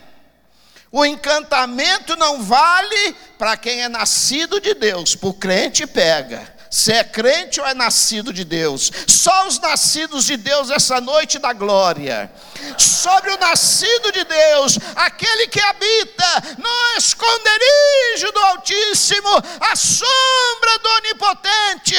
O 0.91 1.05
encantamento 1.05 2.15
não 2.15 2.43
vale 2.43 3.13
para 3.37 3.57
quem 3.57 3.81
é 3.81 3.89
nascido 3.89 4.59
de 4.59 4.73
Deus, 4.73 5.15
para 5.15 5.29
o 5.29 5.33
crente 5.33 5.87
pega. 5.87 6.56
Se 6.69 6.91
é 6.91 7.03
crente 7.03 7.59
ou 7.59 7.67
é 7.67 7.73
nascido 7.73 8.31
de 8.33 8.43
Deus. 8.43 8.91
Só 9.07 9.47
os 9.47 9.59
nascidos 9.59 10.25
de 10.25 10.37
Deus 10.37 10.69
essa 10.69 10.99
noite 11.01 11.39
da 11.39 11.53
glória. 11.53 12.31
Sobre 12.77 13.31
o 13.31 13.37
nascido 13.37 14.11
de 14.11 14.23
Deus, 14.23 14.77
aquele 14.95 15.47
que 15.47 15.59
habita 15.59 16.43
no 16.57 16.97
esconderijo 16.97 18.31
do 18.33 18.39
Altíssimo, 18.39 19.29
a 19.59 19.75
sombra 19.75 20.79
do 20.81 20.89
Onipotente, 20.89 21.95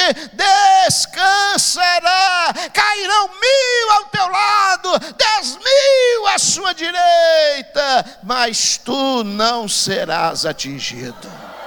descansará. 0.87 2.53
Cairão 2.73 3.29
mil 3.29 3.91
ao 3.91 4.05
teu 4.05 4.27
lado, 4.29 4.99
dez 5.17 5.57
mil 5.57 6.27
à 6.27 6.37
sua 6.37 6.73
direita, 6.73 8.19
mas 8.23 8.77
tu 8.77 9.23
não 9.23 9.67
serás 9.67 10.45
atingido. 10.45 11.58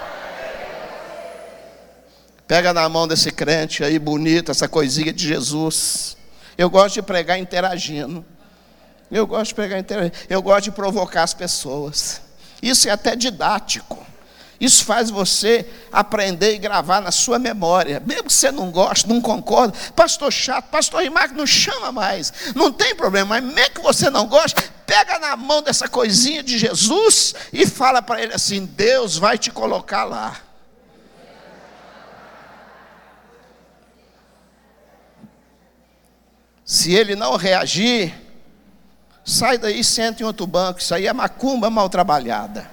Pega 2.46 2.72
na 2.72 2.88
mão 2.88 3.06
desse 3.08 3.30
crente 3.30 3.82
aí 3.84 3.98
bonito, 3.98 4.50
essa 4.50 4.68
coisinha 4.68 5.12
de 5.12 5.26
Jesus. 5.26 6.16
Eu 6.56 6.68
gosto 6.68 6.94
de 6.94 7.02
pregar 7.02 7.38
interagindo. 7.38 8.24
Eu 9.10 9.26
gosto 9.26 9.48
de 9.48 9.54
pregar 9.54 9.78
interagindo. 9.78 10.16
Eu 10.28 10.42
gosto 10.42 10.64
de 10.64 10.70
provocar 10.72 11.22
as 11.22 11.34
pessoas. 11.34 12.20
Isso 12.62 12.88
é 12.88 12.92
até 12.92 13.16
didático. 13.16 14.06
Isso 14.62 14.84
faz 14.84 15.10
você 15.10 15.68
aprender 15.90 16.54
e 16.54 16.58
gravar 16.58 17.00
na 17.00 17.10
sua 17.10 17.36
memória. 17.36 18.00
Mesmo 18.06 18.28
que 18.28 18.32
você 18.32 18.52
não 18.52 18.70
goste, 18.70 19.08
não 19.08 19.20
concorda, 19.20 19.74
pastor 19.96 20.32
chato, 20.32 20.66
pastor 20.66 21.02
Rimarco, 21.02 21.34
não 21.34 21.44
chama 21.44 21.90
mais. 21.90 22.32
Não 22.54 22.70
tem 22.70 22.94
problema, 22.94 23.40
mas 23.40 23.42
mesmo 23.42 23.74
que 23.74 23.80
você 23.80 24.08
não 24.08 24.28
goste, 24.28 24.62
pega 24.86 25.18
na 25.18 25.36
mão 25.36 25.62
dessa 25.62 25.88
coisinha 25.88 26.44
de 26.44 26.56
Jesus 26.56 27.34
e 27.52 27.66
fala 27.66 28.00
para 28.00 28.22
ele 28.22 28.34
assim: 28.34 28.64
Deus 28.64 29.18
vai 29.18 29.36
te 29.36 29.50
colocar 29.50 30.04
lá. 30.04 30.36
Se 36.72 36.90
ele 36.94 37.14
não 37.14 37.36
reagir, 37.36 38.18
sai 39.22 39.58
daí 39.58 39.84
senta 39.84 40.22
em 40.22 40.24
outro 40.24 40.46
banco. 40.46 40.80
Isso 40.80 40.94
aí 40.94 41.06
é 41.06 41.12
macumba 41.12 41.68
mal 41.68 41.86
trabalhada. 41.90 42.66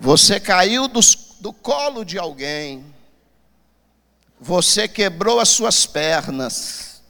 Você 0.00 0.40
caiu 0.40 0.88
do, 0.88 1.00
do 1.38 1.52
colo 1.52 2.02
de 2.02 2.18
alguém. 2.18 2.82
Você 4.40 4.88
quebrou 4.88 5.38
as 5.38 5.50
suas 5.50 5.84
pernas. 5.84 7.02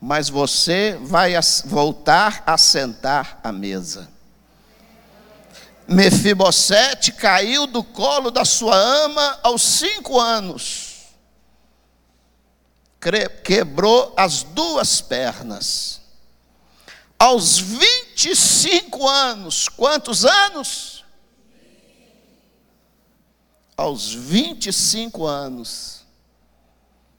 Mas 0.00 0.28
você 0.28 0.98
vai 1.00 1.34
voltar 1.66 2.42
a 2.44 2.58
sentar 2.58 3.38
à 3.44 3.52
mesa. 3.52 4.08
Mefibosete 5.86 7.12
caiu 7.12 7.64
do 7.68 7.84
colo 7.84 8.28
da 8.28 8.44
sua 8.44 8.74
ama 8.74 9.38
aos 9.44 9.62
cinco 9.62 10.18
anos 10.18 10.85
quebrou 13.42 14.12
as 14.16 14.42
duas 14.42 15.00
pernas. 15.00 16.00
Aos 17.18 17.58
25 17.58 19.08
anos, 19.08 19.68
quantos 19.68 20.24
anos? 20.24 21.04
Aos 23.76 24.12
25 24.12 25.26
anos, 25.26 26.04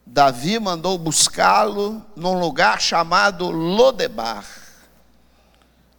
Davi 0.05 0.59
mandou 0.59 0.97
buscá-lo 0.97 2.03
num 2.15 2.39
lugar 2.39 2.81
chamado 2.81 3.49
Lodebar 3.49 4.45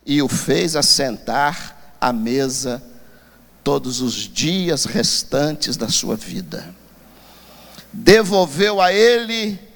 e 0.04 0.22
o 0.22 0.28
fez 0.28 0.74
assentar 0.74 1.96
à 2.00 2.12
mesa 2.12 2.82
todos 3.62 4.00
os 4.00 4.14
dias 4.14 4.84
restantes 4.84 5.76
da 5.76 5.88
sua 5.88 6.16
vida. 6.16 6.74
Devolveu 7.92 8.80
a 8.80 8.92
ele 8.92 9.67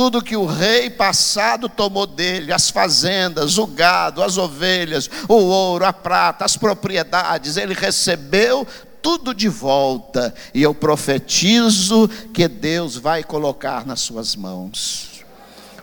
tudo 0.00 0.22
que 0.22 0.34
o 0.34 0.46
rei 0.46 0.88
passado 0.88 1.68
tomou 1.68 2.06
dele, 2.06 2.54
as 2.54 2.70
fazendas, 2.70 3.58
o 3.58 3.66
gado, 3.66 4.22
as 4.22 4.38
ovelhas, 4.38 5.10
o 5.28 5.34
ouro, 5.34 5.84
a 5.84 5.92
prata, 5.92 6.42
as 6.42 6.56
propriedades, 6.56 7.58
ele 7.58 7.74
recebeu 7.74 8.66
tudo 9.02 9.34
de 9.34 9.46
volta, 9.46 10.34
e 10.54 10.62
eu 10.62 10.74
profetizo 10.74 12.08
que 12.32 12.48
Deus 12.48 12.96
vai 12.96 13.22
colocar 13.22 13.84
nas 13.84 14.00
suas 14.00 14.34
mãos. 14.34 15.22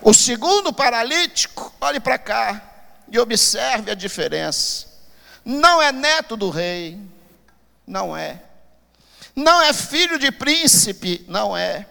O 0.01 0.15
segundo 0.15 0.73
paralítico, 0.73 1.71
olhe 1.79 1.99
para 1.99 2.17
cá 2.17 2.89
e 3.11 3.19
observe 3.19 3.91
a 3.91 3.93
diferença. 3.93 4.87
Não 5.45 5.79
é 5.79 5.91
neto 5.91 6.35
do 6.35 6.49
rei, 6.49 6.99
não 7.85 8.17
é. 8.17 8.41
Não 9.35 9.61
é 9.61 9.71
filho 9.73 10.17
de 10.17 10.31
príncipe, 10.31 11.23
não 11.27 11.55
é 11.55 11.85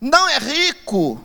não 0.00 0.28
é 0.28 0.38
rico, 0.38 1.22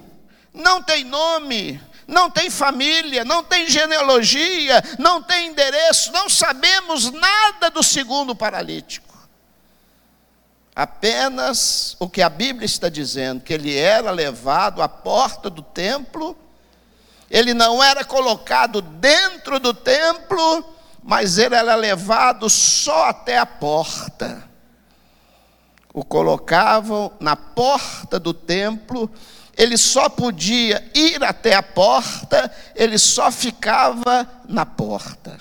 não 0.53 0.81
tem 0.81 1.03
nome, 1.03 1.81
não 2.07 2.29
tem 2.29 2.49
família, 2.49 3.23
não 3.23 3.43
tem 3.43 3.67
genealogia, 3.67 4.83
não 4.99 5.21
tem 5.21 5.47
endereço, 5.47 6.11
não 6.11 6.29
sabemos 6.29 7.11
nada 7.11 7.69
do 7.69 7.81
segundo 7.81 8.35
paralítico. 8.35 9.15
Apenas 10.75 11.95
o 11.99 12.09
que 12.09 12.21
a 12.21 12.29
Bíblia 12.29 12.65
está 12.65 12.89
dizendo, 12.89 13.41
que 13.41 13.53
ele 13.53 13.75
era 13.75 14.11
levado 14.11 14.81
à 14.81 14.89
porta 14.89 15.49
do 15.49 15.61
templo 15.61 16.37
Ele 17.31 17.53
não 17.53 17.81
era 17.81 18.03
colocado 18.03 18.81
dentro 18.81 19.59
do 19.59 19.73
templo, 19.73 20.75
mas 21.01 21.37
ele 21.37 21.55
era 21.55 21.75
levado 21.75 22.49
só 22.49 23.05
até 23.09 23.37
a 23.37 23.45
porta. 23.45 24.43
O 25.95 26.03
colocavam 26.03 27.09
na 27.21 27.37
porta 27.37 28.19
do 28.19 28.33
templo, 28.33 29.09
ele 29.55 29.77
só 29.77 30.09
podia 30.09 30.85
ir 30.93 31.23
até 31.23 31.55
a 31.55 31.63
porta, 31.63 32.53
ele 32.75 32.97
só 32.97 33.31
ficava 33.31 34.29
na 34.45 34.65
porta. 34.65 35.39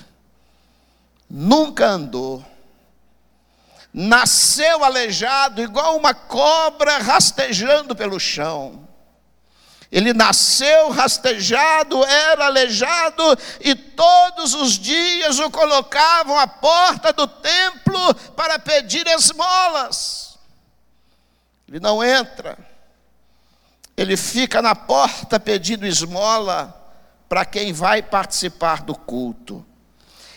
Nunca 1.28 1.88
andou. 1.88 2.44
Nasceu 3.92 4.84
aleijado, 4.84 5.60
igual 5.60 5.96
uma 5.96 6.14
cobra 6.14 6.98
rastejando 6.98 7.96
pelo 7.96 8.20
chão. 8.20 8.86
Ele 9.90 10.12
nasceu 10.12 10.90
rastejado, 10.90 12.04
era 12.04 12.46
aleijado, 12.46 13.24
e 13.60 13.74
todos 13.74 14.54
os 14.54 14.78
dias 14.78 15.40
o 15.40 15.50
colocavam 15.50 16.38
à 16.38 16.46
porta 16.46 17.12
do 17.12 17.26
templo 17.26 18.14
para 18.36 18.56
pedir 18.60 19.04
esmolas. 19.08 20.33
Ele 21.68 21.80
não 21.80 22.04
entra, 22.04 22.58
ele 23.96 24.16
fica 24.16 24.60
na 24.60 24.74
porta 24.74 25.38
pedindo 25.40 25.86
esmola 25.86 26.82
para 27.28 27.44
quem 27.44 27.72
vai 27.72 28.02
participar 28.02 28.82
do 28.82 28.94
culto. 28.94 29.64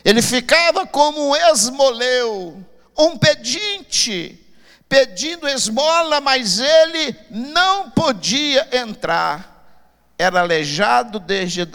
Ele 0.06 0.22
ficava 0.22 0.86
como 0.88 1.30
um 1.30 1.36
esmoleu, 1.36 2.64
um 2.98 3.18
pedinte, 3.18 4.40
pedindo 4.88 5.48
esmola, 5.48 6.22
mas 6.22 6.60
ele 6.60 7.16
não 7.30 7.90
podia 7.92 8.68
entrar. 8.72 9.56
Era 10.18 10.40
aleijado 10.40 11.20
desde 11.20 11.68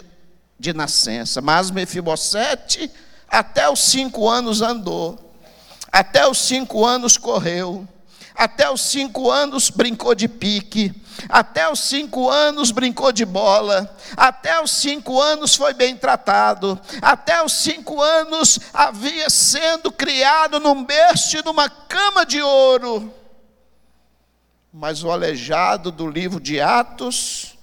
de 0.59 0.73
nascença, 0.73 1.41
mas 1.41 1.69
Mefibosete 1.69 2.89
até 3.27 3.69
os 3.69 3.79
cinco 3.79 4.29
anos 4.29 4.61
andou, 4.61 5.35
até 5.91 6.27
os 6.27 6.37
cinco 6.37 6.85
anos 6.85 7.17
correu, 7.17 7.87
até 8.35 8.69
os 8.69 8.81
cinco 8.81 9.29
anos 9.29 9.69
brincou 9.69 10.15
de 10.15 10.27
pique, 10.27 10.93
até 11.29 11.69
os 11.71 11.79
cinco 11.79 12.29
anos 12.29 12.71
brincou 12.71 13.11
de 13.11 13.25
bola, 13.25 13.95
até 14.17 14.61
os 14.61 14.71
cinco 14.71 15.21
anos 15.21 15.55
foi 15.55 15.73
bem 15.73 15.95
tratado, 15.95 16.79
até 17.01 17.43
os 17.43 17.53
cinco 17.53 18.01
anos 18.01 18.59
havia 18.73 19.29
sendo 19.29 19.91
criado 19.91 20.59
num 20.59 20.83
berço 20.83 21.37
e 21.37 21.43
numa 21.43 21.69
cama 21.69 22.25
de 22.25 22.41
ouro. 22.41 23.13
Mas 24.71 25.03
o 25.03 25.11
aleijado 25.11 25.91
do 25.91 26.09
livro 26.09 26.39
de 26.39 26.59
Atos 26.59 27.55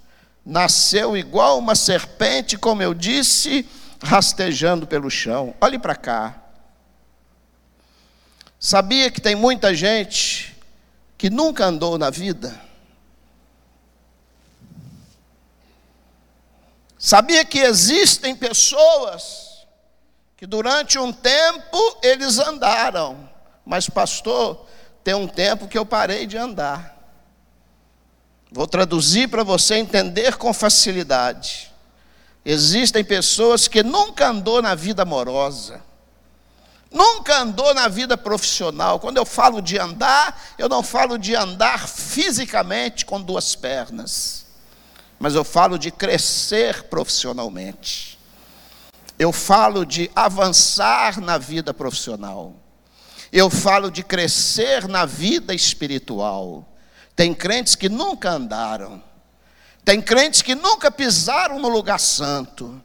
nasceu 0.47 1.17
igual 1.17 1.59
uma 1.59 1.75
serpente, 1.75 2.57
como 2.57 2.83
eu 2.83 2.95
disse, 2.95 3.69
rastejando 4.03 4.87
pelo 4.87 5.11
chão. 5.11 5.55
Olhe 5.61 5.79
para 5.79 5.97
cá. 5.97 6.37
Sabia 8.59 9.11
que 9.11 9.21
tem 9.21 9.35
muita 9.35 9.75
gente 9.75 10.57
que 11.21 11.29
nunca 11.29 11.67
andou 11.67 11.99
na 11.99 12.09
vida? 12.09 12.59
Sabia 16.99 17.45
que 17.45 17.59
existem 17.59 18.35
pessoas 18.35 19.67
que 20.35 20.47
durante 20.47 20.99
um 20.99 21.13
tempo 21.13 21.77
eles 22.03 22.39
andaram, 22.39 23.29
mas 23.67 23.87
pastor, 23.87 24.65
tem 25.05 25.13
um 25.13 25.29
tempo 25.29 25.69
que 25.69 25.77
eu 25.77 25.85
parei 25.85 26.27
de 26.27 26.39
andar. 26.39 26.97
Vou 28.51 28.67
traduzir 28.67 29.29
para 29.29 29.45
você 29.45 29.75
entender 29.75 30.39
com 30.39 30.55
facilidade. 30.55 31.71
Existem 32.43 33.05
pessoas 33.05 33.69
que 33.69 33.83
nunca 33.83 34.31
andou 34.31 34.63
na 34.63 34.75
vida 34.75 35.03
amorosa, 35.03 35.83
nunca 36.91 37.41
andou 37.41 37.73
na 37.75 37.89
vida 37.89 38.17
profissional. 38.17 38.99
Quando 38.99 39.17
eu 39.17 39.25
falo 39.25 39.61
de 39.61 39.79
andar, 39.79 40.41
eu 40.59 40.69
não 40.69 40.83
falo 40.83 41.19
de 41.19 41.35
andar 41.35 41.89
fisicamente 41.89 43.05
com 43.05 43.21
duas 43.21 43.55
pernas 43.55 44.41
mas 45.21 45.35
eu 45.35 45.45
falo 45.45 45.79
de 45.79 45.91
crescer 45.91 46.85
profissionalmente. 46.85 48.19
Eu 49.19 49.31
falo 49.33 49.85
de 49.85 50.11
avançar 50.17 51.21
na 51.21 51.37
vida 51.37 51.75
profissional. 51.75 52.55
Eu 53.31 53.51
falo 53.51 53.91
de 53.91 54.03
crescer 54.03 54.89
na 54.89 55.05
vida 55.05 55.55
espiritual. 55.55 56.67
Tem 57.15 57.35
crentes 57.35 57.75
que 57.75 57.91
nunca 57.91 58.31
andaram. 58.31 59.03
Tem 59.85 60.01
crentes 60.01 60.41
que 60.41 60.55
nunca 60.55 60.91
pisaram 60.91 61.59
no 61.59 61.69
lugar 61.69 62.01
santo. 62.01 62.83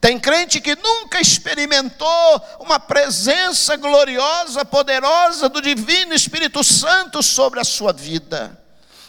Tem 0.00 0.18
crente 0.18 0.60
que 0.60 0.74
nunca 0.76 1.20
experimentou 1.20 2.42
uma 2.60 2.80
presença 2.80 3.76
gloriosa, 3.76 4.64
poderosa 4.64 5.48
do 5.48 5.60
Divino 5.60 6.14
Espírito 6.14 6.64
Santo 6.64 7.22
sobre 7.22 7.60
a 7.60 7.64
sua 7.64 7.92
vida. 7.92 8.58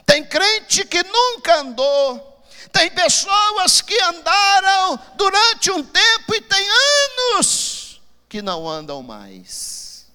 Tem 0.06 0.24
crente 0.24 0.86
que 0.86 1.02
nunca 1.04 1.62
andou 1.62 2.32
tem 2.72 2.90
pessoas 2.90 3.82
que 3.82 4.00
andaram 4.02 5.00
durante 5.16 5.70
um 5.72 5.84
tempo 5.84 6.34
e 6.34 6.42
tem 6.42 6.66
anos 7.20 8.02
que 8.30 8.42
não 8.42 8.68
andam 8.68 9.04
mais. 9.04 10.08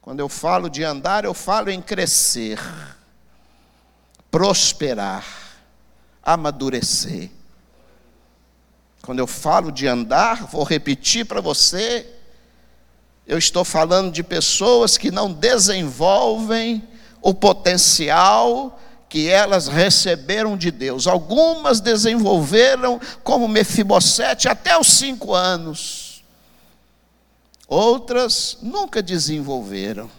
Quando 0.00 0.18
eu 0.18 0.28
falo 0.28 0.68
de 0.68 0.82
andar, 0.82 1.24
eu 1.24 1.32
falo 1.32 1.70
em 1.70 1.80
crescer, 1.80 2.58
prosperar, 4.28 5.24
amadurecer. 6.20 7.30
Quando 9.02 9.18
eu 9.18 9.26
falo 9.26 9.72
de 9.72 9.88
andar, 9.88 10.46
vou 10.46 10.62
repetir 10.62 11.26
para 11.26 11.40
você, 11.40 12.06
eu 13.26 13.36
estou 13.36 13.64
falando 13.64 14.12
de 14.12 14.22
pessoas 14.22 14.96
que 14.96 15.10
não 15.10 15.32
desenvolvem 15.32 16.86
o 17.20 17.34
potencial 17.34 18.78
que 19.08 19.28
elas 19.28 19.68
receberam 19.68 20.56
de 20.56 20.70
Deus. 20.70 21.06
Algumas 21.06 21.80
desenvolveram 21.80 23.00
como 23.22 23.48
Mefibosete 23.48 24.48
até 24.48 24.78
os 24.78 24.86
cinco 24.86 25.34
anos. 25.34 26.24
Outras 27.68 28.58
nunca 28.62 29.02
desenvolveram. 29.02 30.10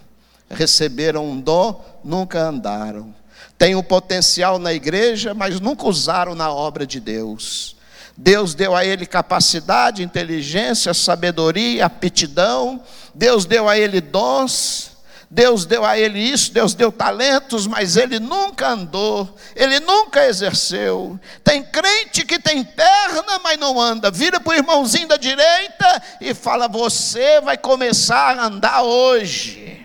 Receberam 0.49 1.25
um 1.25 1.39
dom, 1.39 1.83
nunca 2.03 2.41
andaram. 2.43 3.15
Têm 3.57 3.75
o 3.75 3.83
potencial 3.83 4.59
na 4.59 4.73
igreja, 4.73 5.33
mas 5.33 5.59
nunca 5.59 5.87
usaram 5.87 6.35
na 6.35 6.51
obra 6.51 6.85
de 6.85 6.99
Deus. 6.99 7.72
Deus 8.15 8.53
deu 8.53 8.75
a 8.75 8.85
ele 8.85 9.05
capacidade, 9.05 10.03
inteligência, 10.03 10.93
sabedoria, 10.93 11.85
aptidão. 11.85 12.81
Deus 13.13 13.45
deu 13.45 13.67
a 13.67 13.77
ele 13.77 13.99
dons 14.01 14.93
Deus 15.33 15.65
deu 15.65 15.83
a 15.83 15.97
ele 15.97 16.19
isso, 16.19 16.53
Deus 16.53 16.75
deu 16.75 16.91
talentos, 16.91 17.65
mas 17.65 17.97
ele 17.97 18.19
nunca 18.19 18.67
andou, 18.69 19.35
ele 19.55 19.79
nunca 19.79 20.23
exerceu. 20.27 21.19
Tem 21.43 21.63
crente 21.63 22.23
que 22.23 22.37
tem 22.37 22.63
perna, 22.63 23.39
mas 23.43 23.57
não 23.57 23.81
anda. 23.81 24.11
Vira 24.11 24.39
para 24.39 24.51
o 24.51 24.55
irmãozinho 24.55 25.07
da 25.07 25.17
direita 25.17 26.03
e 26.21 26.35
fala: 26.35 26.67
Você 26.67 27.41
vai 27.41 27.57
começar 27.57 28.37
a 28.37 28.45
andar 28.45 28.83
hoje. 28.83 29.82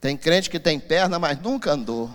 Tem 0.00 0.16
crente 0.16 0.48
que 0.48 0.60
tem 0.60 0.78
perna, 0.78 1.18
mas 1.18 1.40
nunca 1.40 1.72
andou. 1.72 2.10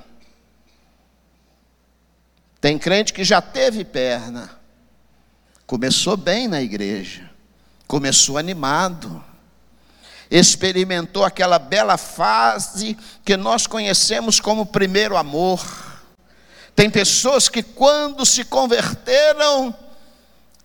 Tem 2.61 2.79
crente 2.79 3.11
que 3.11 3.23
já 3.23 3.41
teve 3.41 3.83
perna 3.83 4.63
Começou 5.65 6.17
bem 6.17 6.47
na 6.47 6.61
igreja, 6.61 7.29
começou 7.87 8.37
animado, 8.37 9.23
experimentou 10.29 11.23
aquela 11.23 11.57
bela 11.57 11.97
fase 11.97 12.97
que 13.23 13.37
nós 13.37 13.65
conhecemos 13.65 14.39
como 14.39 14.65
primeiro 14.65 15.15
amor. 15.15 15.65
Tem 16.75 16.89
pessoas 16.89 17.47
que, 17.47 17.63
quando 17.63 18.25
se 18.25 18.43
converteram, 18.43 19.73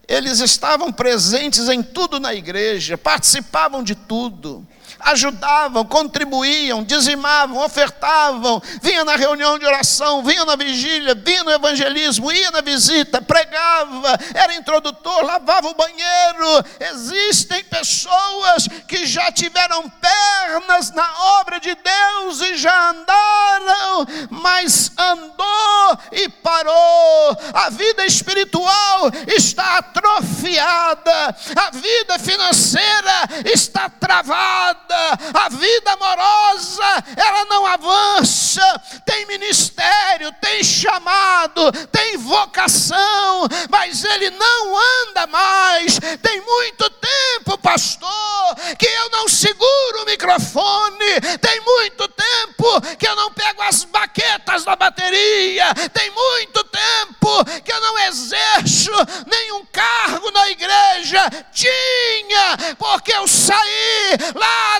eles 0.08 0.40
estavam 0.40 0.92
presentes 0.92 1.68
em 1.68 1.82
tudo 1.82 2.18
na 2.18 2.34
igreja, 2.34 2.98
participavam 2.98 3.84
de 3.84 3.94
tudo 3.94 4.66
ajudavam, 5.00 5.84
contribuíam, 5.84 6.82
dizimavam, 6.82 7.58
ofertavam, 7.64 8.60
vinha 8.82 9.04
na 9.04 9.16
reunião 9.16 9.58
de 9.58 9.64
oração, 9.64 10.22
vinha 10.22 10.44
na 10.44 10.56
vigília, 10.56 11.14
vinha 11.14 11.44
no 11.44 11.50
evangelismo, 11.50 12.32
ia 12.32 12.50
na 12.50 12.60
visita, 12.60 13.22
pregava, 13.22 14.18
era 14.34 14.54
introdutor, 14.54 15.24
lavava 15.24 15.68
o 15.68 15.74
banheiro. 15.74 16.64
Existem 16.80 17.62
pessoas 17.64 18.68
que 18.86 19.06
já 19.06 19.30
tiveram 19.30 19.88
pernas 19.88 20.90
na 20.92 21.08
obra 21.40 21.60
de 21.60 21.74
Deus 21.74 22.40
e 22.40 22.56
já 22.56 22.90
andaram, 22.90 24.06
mas 24.30 24.90
andou 24.98 25.98
e 26.12 26.28
parou. 26.28 27.38
A 27.54 27.70
vida 27.70 28.04
espiritual 28.04 29.10
está 29.26 29.78
atrofiada, 29.78 31.36
a 31.56 31.70
vida 31.70 32.18
financeira 32.18 33.28
está 33.44 33.88
travada 33.88 34.87
a 34.94 35.48
vida 35.48 35.92
amorosa, 35.92 37.04
ela 37.16 37.44
não 37.46 37.66
avança. 37.66 38.82
Tem 39.04 39.26
ministério, 39.26 40.32
tem 40.40 40.62
chamado, 40.62 41.72
tem 41.90 42.16
vocação, 42.16 43.46
mas 43.68 44.04
ele 44.04 44.30
não 44.30 44.76
anda 44.76 45.26
mais. 45.26 45.98
Tem 46.22 46.40
muito 46.40 46.90
tempo, 46.90 47.58
pastor, 47.58 48.56
que 48.78 48.86
eu 48.86 49.10
não 49.10 49.28
seguro 49.28 50.02
o 50.02 50.06
microfone. 50.06 51.20
Tem 51.40 51.60
muito 51.60 52.08
tempo 52.08 52.96
que 52.98 53.06
eu 53.06 53.16
não 53.16 53.32
pego 53.32 53.62
as 53.62 53.84
baquetas 53.84 54.64
da 54.64 54.76
bateria. 54.76 55.72
Tem 55.92 56.10
muito 56.10 56.64
tempo 56.64 57.44
que 57.64 57.72
eu 57.72 57.80
não 57.80 57.98
exerço 58.00 58.92
nenhum 59.26 59.64
cargo 59.66 60.30
na 60.30 60.50
igreja. 60.50 61.28
Tinha, 61.52 62.76
porque 62.78 63.12
eu 63.12 63.26
saí 63.26 64.16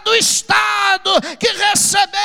do 0.01 0.15
estado 0.15 1.11
que 1.39 1.49
recebeu 1.49 2.19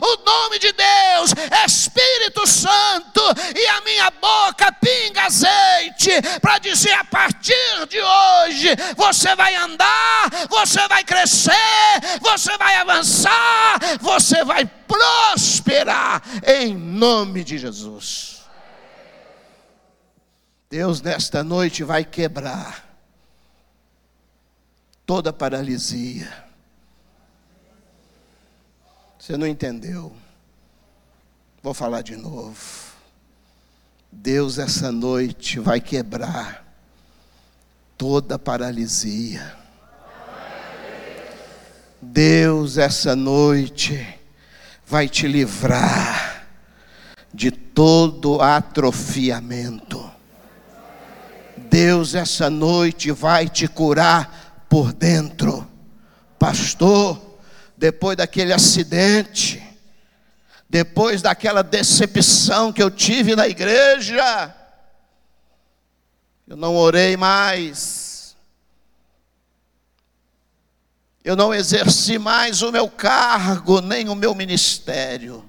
o 0.00 0.24
nome 0.24 0.58
de 0.58 0.72
Deus, 0.72 1.32
Espírito 1.66 2.46
Santo, 2.46 3.20
e 3.54 3.66
a 3.68 3.80
minha 3.82 4.10
boca 4.10 4.72
pinga 4.72 5.24
azeite 5.24 6.10
para 6.40 6.58
dizer: 6.58 6.92
a 6.92 7.04
partir 7.04 7.86
de 7.88 8.00
hoje 8.00 8.70
você 8.96 9.34
vai 9.36 9.54
andar, 9.56 10.30
você 10.48 10.86
vai 10.88 11.04
crescer, 11.04 11.52
você 12.20 12.56
vai 12.58 12.76
avançar, 12.76 13.78
você 14.00 14.44
vai 14.44 14.64
prosperar 14.64 16.22
em 16.46 16.74
nome 16.76 17.44
de 17.44 17.58
Jesus. 17.58 18.42
Deus 20.70 21.00
nesta 21.00 21.44
noite 21.44 21.84
vai 21.84 22.04
quebrar 22.04 22.84
toda 25.06 25.32
paralisia 25.32 26.44
você 29.24 29.38
não 29.38 29.46
entendeu? 29.46 30.12
Vou 31.62 31.72
falar 31.72 32.02
de 32.02 32.14
novo. 32.14 32.54
Deus, 34.12 34.58
essa 34.58 34.92
noite, 34.92 35.58
vai 35.58 35.80
quebrar 35.80 36.62
toda 37.96 38.38
paralisia. 38.38 39.56
Deus, 42.02 42.76
essa 42.76 43.16
noite, 43.16 44.06
vai 44.86 45.08
te 45.08 45.26
livrar 45.26 46.46
de 47.32 47.50
todo 47.50 48.42
atrofiamento. 48.42 50.04
Deus, 51.56 52.14
essa 52.14 52.50
noite, 52.50 53.10
vai 53.10 53.48
te 53.48 53.66
curar 53.66 54.66
por 54.68 54.92
dentro. 54.92 55.66
Pastor, 56.38 57.23
depois 57.84 58.16
daquele 58.16 58.50
acidente, 58.50 59.62
depois 60.66 61.20
daquela 61.20 61.60
decepção 61.62 62.72
que 62.72 62.82
eu 62.82 62.90
tive 62.90 63.36
na 63.36 63.46
igreja, 63.46 64.56
eu 66.48 66.56
não 66.56 66.74
orei 66.76 67.14
mais, 67.14 68.34
eu 71.22 71.36
não 71.36 71.52
exerci 71.52 72.18
mais 72.18 72.62
o 72.62 72.72
meu 72.72 72.88
cargo, 72.88 73.82
nem 73.82 74.08
o 74.08 74.14
meu 74.14 74.34
ministério. 74.34 75.44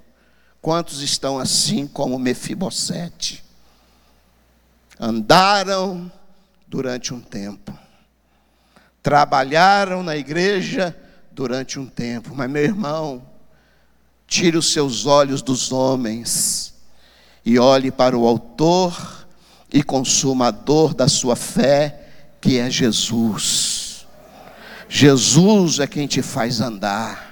Quantos 0.60 1.00
estão 1.00 1.38
assim 1.38 1.86
como 1.86 2.18
Mefibosete? 2.18 3.42
Andaram 5.00 6.12
durante 6.66 7.14
um 7.14 7.20
tempo, 7.22 7.72
trabalharam 9.02 10.02
na 10.02 10.18
igreja 10.18 10.94
durante 11.36 11.78
um 11.78 11.84
tempo. 11.84 12.34
Mas, 12.34 12.50
meu 12.50 12.64
irmão, 12.64 13.22
tire 14.26 14.56
os 14.56 14.72
seus 14.72 15.04
olhos 15.04 15.42
dos 15.42 15.70
homens 15.70 16.72
e 17.44 17.58
olhe 17.58 17.90
para 17.90 18.16
o 18.16 18.26
Autor 18.26 19.26
e 19.70 19.82
Consumador 19.82 20.94
da 20.94 21.06
sua 21.08 21.36
fé, 21.36 22.08
que 22.40 22.58
é 22.58 22.70
Jesus. 22.70 24.06
Jesus 24.88 25.78
é 25.78 25.86
quem 25.86 26.06
te 26.06 26.22
faz 26.22 26.62
andar. 26.62 27.26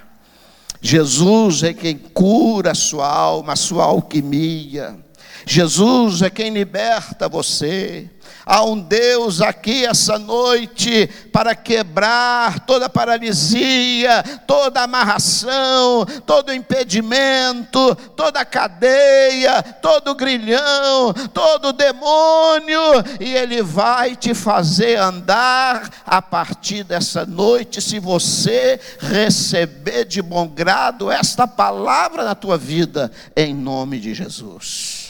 Jesus 0.79 1.63
é 1.63 1.73
quem 1.73 1.97
cura 1.97 2.71
a 2.71 2.75
sua 2.75 3.09
alma, 3.09 3.53
a 3.53 3.55
sua 3.55 3.85
alquimia. 3.85 4.99
Jesus 5.47 6.21
é 6.21 6.29
quem 6.29 6.53
liberta 6.53 7.27
você. 7.27 8.07
Há 8.45 8.63
um 8.63 8.79
Deus 8.79 9.41
aqui 9.41 9.85
essa 9.85 10.19
noite 10.19 11.07
para 11.33 11.55
quebrar 11.55 12.59
toda 12.59 12.87
paralisia, 12.87 14.23
toda 14.45 14.83
amarração, 14.83 16.05
todo 16.27 16.53
impedimento, 16.53 17.95
toda 18.15 18.45
cadeia, 18.45 19.63
todo 19.81 20.13
grilhão, 20.13 21.11
todo 21.33 21.73
demônio, 21.73 22.81
e 23.19 23.33
Ele 23.33 23.63
vai 23.63 24.15
te 24.15 24.35
fazer 24.35 24.97
andar 24.97 25.89
a 26.05 26.21
partir 26.21 26.83
dessa 26.83 27.25
noite, 27.25 27.81
se 27.81 27.97
você 27.97 28.79
receber 28.99 30.05
de 30.05 30.21
bom 30.21 30.47
grado 30.47 31.09
esta 31.09 31.47
palavra 31.47 32.23
na 32.23 32.35
tua 32.35 32.59
vida, 32.59 33.11
em 33.35 33.55
nome 33.55 33.99
de 33.99 34.13
Jesus. 34.13 35.04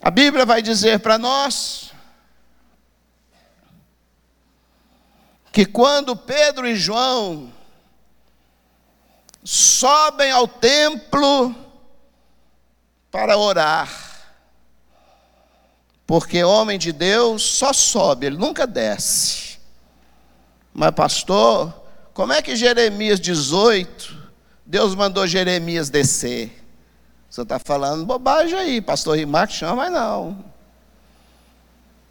A 0.00 0.10
Bíblia 0.10 0.46
vai 0.46 0.62
dizer 0.62 1.00
para 1.00 1.18
nós 1.18 1.92
que 5.52 5.66
quando 5.66 6.14
Pedro 6.14 6.68
e 6.68 6.76
João 6.76 7.52
sobem 9.42 10.30
ao 10.30 10.46
templo 10.46 11.54
para 13.10 13.36
orar, 13.36 13.90
porque 16.06 16.44
homem 16.44 16.78
de 16.78 16.92
Deus 16.92 17.42
só 17.42 17.72
sobe, 17.72 18.26
ele 18.26 18.36
nunca 18.36 18.66
desce. 18.66 19.58
Mas, 20.72 20.92
pastor, 20.92 21.74
como 22.14 22.32
é 22.32 22.40
que 22.40 22.54
Jeremias 22.54 23.18
18, 23.18 24.30
Deus 24.64 24.94
mandou 24.94 25.26
Jeremias 25.26 25.90
descer? 25.90 26.67
Você 27.30 27.42
está 27.42 27.58
falando 27.58 28.06
bobagem 28.06 28.58
aí, 28.58 28.80
pastor 28.80 29.16
Rimac 29.16 29.52
chama, 29.52 29.76
mas 29.76 29.92
não. 29.92 30.44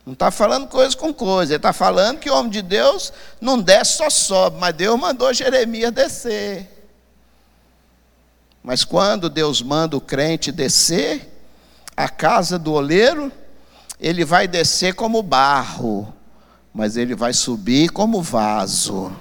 Não 0.06 0.14
está 0.14 0.32
falando 0.32 0.68
coisa 0.68 0.96
com 0.96 1.14
coisa. 1.14 1.54
Ele 1.54 1.58
está 1.58 1.74
falando 1.74 2.20
que 2.20 2.30
o 2.30 2.36
homem 2.36 2.52
de 2.52 2.62
Deus 2.62 3.12
não 3.42 3.60
desce, 3.60 3.98
só 3.98 4.10
sobe. 4.10 4.58
Mas 4.58 4.76
Deus 4.76 4.98
mandou 4.98 5.34
Jeremias 5.34 5.92
descer. 5.92 6.90
Mas 8.64 8.86
quando 8.86 9.30
Deus 9.30 9.62
manda 9.62 9.98
o 9.98 10.02
crente 10.02 10.52
descer, 10.52 11.34
a 11.96 12.08
casa 12.08 12.60
do 12.60 12.74
oleiro, 12.74 13.32
ele 14.00 14.24
vai 14.24 14.48
descer 14.48 14.94
como 14.94 15.24
barro, 15.24 16.14
mas 16.74 16.96
ele 16.96 17.16
vai 17.16 17.34
subir 17.34 17.90
como 17.90 18.22
vaso 18.22 19.12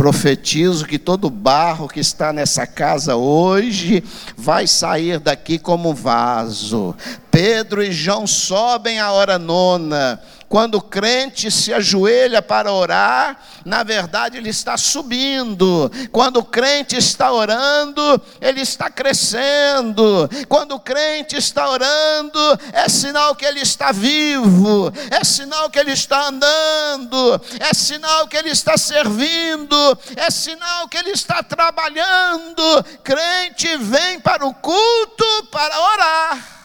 profetizo 0.00 0.86
que 0.86 0.98
todo 0.98 1.28
barro 1.28 1.86
que 1.86 2.00
está 2.00 2.32
nessa 2.32 2.66
casa 2.66 3.16
hoje 3.16 4.02
vai 4.34 4.66
sair 4.66 5.20
daqui 5.20 5.58
como 5.58 5.92
vaso. 5.92 6.96
Pedro 7.30 7.82
e 7.82 7.92
João 7.92 8.26
sobem 8.26 8.98
a 8.98 9.12
hora 9.12 9.38
nona 9.38 10.18
quando 10.50 10.78
o 10.78 10.82
crente 10.82 11.48
se 11.48 11.72
ajoelha 11.72 12.42
para 12.42 12.72
orar, 12.72 13.38
na 13.64 13.84
verdade 13.84 14.36
ele 14.36 14.48
está 14.48 14.76
subindo. 14.76 15.88
Quando 16.10 16.38
o 16.38 16.44
crente 16.44 16.96
está 16.96 17.30
orando, 17.30 18.20
ele 18.40 18.60
está 18.60 18.90
crescendo. 18.90 20.28
Quando 20.48 20.74
o 20.74 20.80
crente 20.80 21.36
está 21.36 21.70
orando, 21.70 22.40
é 22.72 22.88
sinal 22.88 23.36
que 23.36 23.44
ele 23.44 23.60
está 23.60 23.92
vivo, 23.92 24.92
é 25.08 25.22
sinal 25.22 25.70
que 25.70 25.78
ele 25.78 25.92
está 25.92 26.26
andando, 26.26 27.40
é 27.60 27.72
sinal 27.72 28.26
que 28.26 28.36
ele 28.36 28.50
está 28.50 28.76
servindo, 28.76 29.96
é 30.16 30.32
sinal 30.32 30.88
que 30.88 30.98
ele 30.98 31.10
está 31.10 31.44
trabalhando. 31.44 32.84
Crente 33.04 33.76
vem 33.76 34.18
para 34.18 34.44
o 34.44 34.52
culto 34.52 35.46
para 35.52 35.80
orar. 35.80 36.59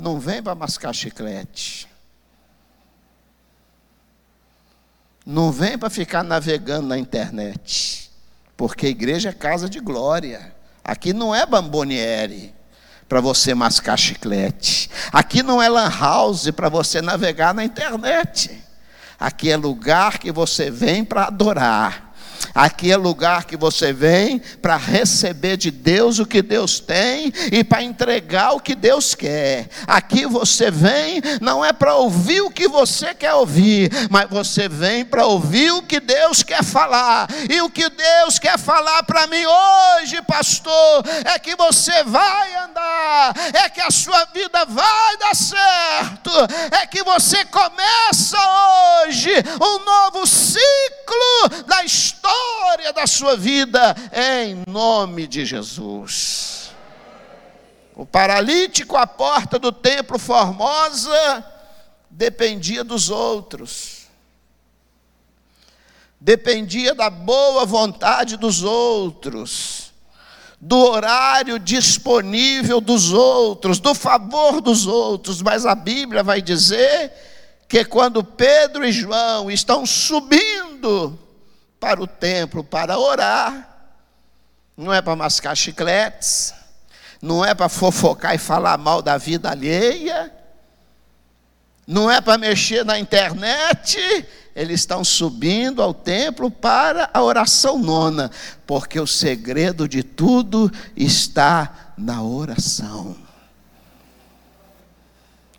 Não 0.00 0.18
vem 0.18 0.42
para 0.42 0.54
mascar 0.54 0.92
chiclete. 0.94 1.86
Não 5.24 5.52
vem 5.52 5.76
para 5.76 5.90
ficar 5.90 6.22
navegando 6.22 6.88
na 6.88 6.98
internet. 6.98 8.10
Porque 8.56 8.86
igreja 8.86 9.28
é 9.28 9.32
casa 9.32 9.68
de 9.68 9.78
glória. 9.78 10.54
Aqui 10.82 11.12
não 11.12 11.34
é 11.34 11.44
bamboniere 11.44 12.54
para 13.08 13.20
você 13.20 13.54
mascar 13.54 13.96
chiclete. 13.96 14.90
Aqui 15.12 15.42
não 15.42 15.60
é 15.60 15.68
lan 15.68 15.90
house 15.90 16.50
para 16.50 16.68
você 16.68 17.02
navegar 17.02 17.52
na 17.52 17.64
internet. 17.64 18.64
Aqui 19.18 19.50
é 19.50 19.56
lugar 19.56 20.18
que 20.18 20.32
você 20.32 20.70
vem 20.70 21.04
para 21.04 21.24
adorar. 21.24 22.09
Aqui 22.54 22.90
é 22.90 22.96
lugar 22.96 23.44
que 23.44 23.56
você 23.56 23.92
vem 23.92 24.38
para 24.60 24.76
receber 24.76 25.56
de 25.56 25.70
Deus 25.70 26.18
o 26.18 26.26
que 26.26 26.42
Deus 26.42 26.80
tem 26.80 27.32
e 27.52 27.62
para 27.62 27.82
entregar 27.82 28.52
o 28.52 28.60
que 28.60 28.74
Deus 28.74 29.14
quer. 29.14 29.68
Aqui 29.86 30.26
você 30.26 30.70
vem 30.70 31.20
não 31.40 31.64
é 31.64 31.72
para 31.72 31.94
ouvir 31.94 32.40
o 32.40 32.50
que 32.50 32.66
você 32.68 33.14
quer 33.14 33.34
ouvir, 33.34 33.90
mas 34.10 34.28
você 34.28 34.68
vem 34.68 35.04
para 35.04 35.26
ouvir 35.26 35.70
o 35.72 35.82
que 35.82 36.00
Deus 36.00 36.42
quer 36.42 36.64
falar. 36.64 37.28
E 37.48 37.60
o 37.62 37.70
que 37.70 37.88
Deus 37.88 38.38
quer 38.38 38.58
falar 38.58 39.02
para 39.04 39.26
mim 39.26 39.44
hoje, 39.46 40.20
pastor, 40.22 41.04
é 41.24 41.38
que 41.38 41.54
você 41.54 42.02
vai 42.04 42.54
andar, 42.56 43.34
é 43.54 43.68
que 43.68 43.80
a 43.80 43.90
sua 43.90 44.24
vida 44.26 44.64
vai 44.66 45.16
dar 45.18 45.36
certo, 45.36 46.30
é 46.72 46.86
que 46.86 47.02
você 47.04 47.44
começa 47.44 48.38
hoje 49.06 49.30
um 49.60 49.84
novo 49.84 50.26
ciclo 50.26 51.64
da 51.66 51.84
história 51.84 52.29
glória 52.30 52.92
da 52.92 53.06
sua 53.06 53.36
vida, 53.36 53.96
em 54.14 54.62
nome 54.66 55.26
de 55.26 55.44
Jesus. 55.44 56.70
O 57.94 58.06
paralítico 58.06 58.96
à 58.96 59.06
porta 59.06 59.58
do 59.58 59.72
templo 59.72 60.18
Formosa 60.18 61.44
dependia 62.08 62.84
dos 62.84 63.10
outros, 63.10 64.06
dependia 66.20 66.94
da 66.94 67.10
boa 67.10 67.66
vontade 67.66 68.36
dos 68.36 68.62
outros, 68.62 69.92
do 70.60 70.76
horário 70.76 71.58
disponível 71.58 72.80
dos 72.80 73.12
outros, 73.12 73.80
do 73.80 73.94
favor 73.94 74.60
dos 74.60 74.86
outros, 74.86 75.42
mas 75.42 75.66
a 75.66 75.74
Bíblia 75.74 76.22
vai 76.22 76.40
dizer 76.40 77.12
que 77.68 77.84
quando 77.84 78.22
Pedro 78.22 78.84
e 78.84 78.92
João 78.92 79.50
estão 79.50 79.84
subindo, 79.84 81.18
para 81.80 82.00
o 82.00 82.06
templo 82.06 82.62
para 82.62 82.98
orar, 82.98 83.68
não 84.76 84.92
é 84.92 85.00
para 85.00 85.16
mascar 85.16 85.56
chicletes, 85.56 86.54
não 87.20 87.44
é 87.44 87.54
para 87.54 87.68
fofocar 87.68 88.34
e 88.34 88.38
falar 88.38 88.76
mal 88.78 89.00
da 89.00 89.16
vida 89.16 89.50
alheia, 89.50 90.32
não 91.86 92.10
é 92.10 92.20
para 92.20 92.38
mexer 92.38 92.84
na 92.84 92.98
internet, 92.98 93.98
eles 94.54 94.80
estão 94.80 95.02
subindo 95.02 95.82
ao 95.82 95.92
templo 95.92 96.50
para 96.50 97.10
a 97.12 97.22
oração 97.22 97.78
nona, 97.78 98.30
porque 98.66 99.00
o 99.00 99.06
segredo 99.06 99.88
de 99.88 100.02
tudo 100.02 100.70
está 100.94 101.92
na 101.96 102.22
oração. 102.22 103.16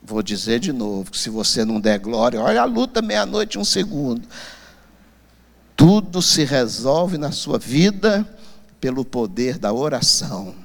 Vou 0.02 0.24
dizer 0.24 0.60
de 0.60 0.72
novo, 0.72 1.16
se 1.16 1.30
você 1.30 1.66
não 1.66 1.80
der 1.80 2.00
glória, 2.00 2.40
olha 2.40 2.62
a 2.62 2.66
luta 2.66 3.02
meia-noite, 3.02 3.60
um 3.60 3.66
segundo. 3.66 4.28
Tudo 5.82 6.22
se 6.22 6.44
resolve 6.44 7.18
na 7.18 7.32
sua 7.32 7.58
vida 7.58 8.24
pelo 8.80 9.04
poder 9.04 9.58
da 9.58 9.74
oração. 9.74 10.56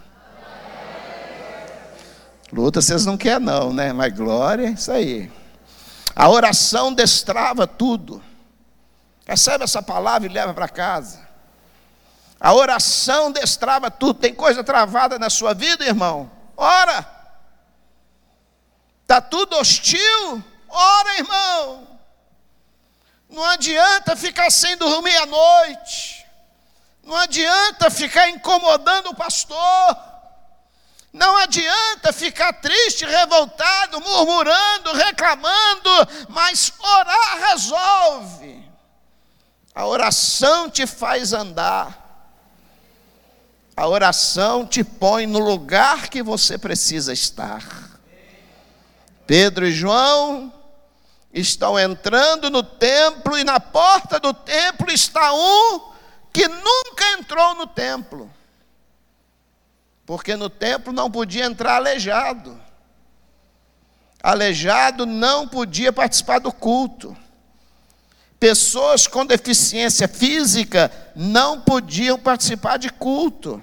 Luta 2.52 2.83
vocês 2.83 3.07
não 3.07 3.16
querem, 3.16 3.46
não, 3.46 3.72
né? 3.72 3.94
Mas 3.94 4.12
glória, 4.12 4.66
é 4.66 4.70
isso 4.72 4.92
aí. 4.92 5.33
A 6.14 6.29
oração 6.29 6.92
destrava 6.92 7.66
tudo. 7.66 8.22
Recebe 9.24 9.64
essa 9.64 9.83
palavra 9.83 10.29
e 10.29 10.31
leva 10.31 10.52
para 10.52 10.68
casa. 10.68 11.26
A 12.38 12.52
oração 12.52 13.33
destrava 13.33 13.90
tudo. 13.90 14.20
Tem 14.20 14.35
coisa 14.35 14.62
travada 14.62 15.18
na 15.18 15.31
sua 15.31 15.55
vida, 15.55 15.87
irmão? 15.87 16.31
Ora. 16.55 17.11
Está 19.00 19.22
tudo 19.22 19.57
hostil? 19.57 20.44
Ora, 20.68 21.16
irmão. 21.16 21.95
Não 23.37 23.44
adianta 23.44 24.16
ficar 24.16 24.51
sem 24.51 24.79
dormir 24.79 25.14
à 25.18 25.27
noite. 25.27 26.25
Não 27.05 27.14
adianta 27.14 27.90
ficar 27.90 28.31
incomodando 28.31 29.11
o 29.11 29.14
pastor. 29.14 29.59
Não 31.12 31.37
adianta 31.37 32.14
ficar 32.14 32.55
triste, 32.55 33.05
revoltado, 33.05 34.01
murmurando, 34.01 34.94
reclamando, 34.94 35.90
mas 36.31 36.72
orar 36.81 37.51
resolve. 37.51 38.66
A 39.75 39.85
oração 39.85 40.70
te 40.70 40.87
faz 40.87 41.35
andar. 41.35 42.33
A 43.77 43.87
oração 43.87 44.64
te 44.64 44.83
põe 44.83 45.27
no 45.27 45.40
lugar 45.40 46.09
que 46.09 46.22
você 46.22 46.57
precisa 46.57 47.12
estar. 47.12 47.62
Pedro 49.27 49.66
e 49.66 49.72
João 49.72 50.55
estão 51.40 51.79
entrando 51.79 52.49
no 52.49 52.62
templo 52.62 53.38
e 53.38 53.44
na 53.44 53.61
porta 53.61 54.18
do 54.18 54.33
templo 54.33 54.90
está 54.90 55.33
um 55.35 55.92
que 56.33 56.49
nunca 56.49 57.12
entrou 57.18 57.55
no 57.55 57.66
templo. 57.66 58.31
Porque 60.07 60.35
no 60.35 60.49
templo 60.49 60.92
não 60.92 61.11
podia 61.11 61.44
entrar 61.44 61.77
aleijado. 61.77 62.59
Aleijado 64.22 65.05
não 65.05 65.46
podia 65.46 65.92
participar 65.92 66.38
do 66.38 66.51
culto. 66.51 67.14
Pessoas 68.40 69.07
com 69.07 69.27
deficiência 69.27 70.09
física 70.09 70.90
não 71.14 71.61
podiam 71.61 72.18
participar 72.18 72.79
de 72.79 72.88
culto. 72.88 73.62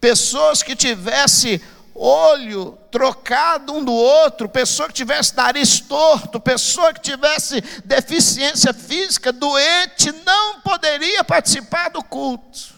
Pessoas 0.00 0.62
que 0.62 0.76
tivessem 0.76 1.60
olho 1.98 2.78
trocado 2.90 3.72
um 3.72 3.84
do 3.84 3.92
outro, 3.92 4.48
pessoa 4.48 4.88
que 4.88 4.94
tivesse 4.94 5.36
nariz 5.36 5.80
torto, 5.80 6.38
pessoa 6.38 6.94
que 6.94 7.00
tivesse 7.00 7.60
deficiência 7.84 8.72
física, 8.72 9.32
doente, 9.32 10.12
não 10.24 10.60
poderia 10.60 11.24
participar 11.24 11.88
do 11.88 12.02
culto. 12.02 12.74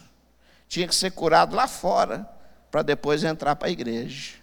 Tinha 0.69 0.89
que 0.89 0.95
ser 0.95 1.11
curado 1.11 1.55
lá 1.55 1.67
fora, 1.67 2.27
para 2.71 2.83
depois 2.83 3.23
entrar 3.25 3.57
para 3.57 3.69
a 3.69 3.71
igreja. 3.71 4.35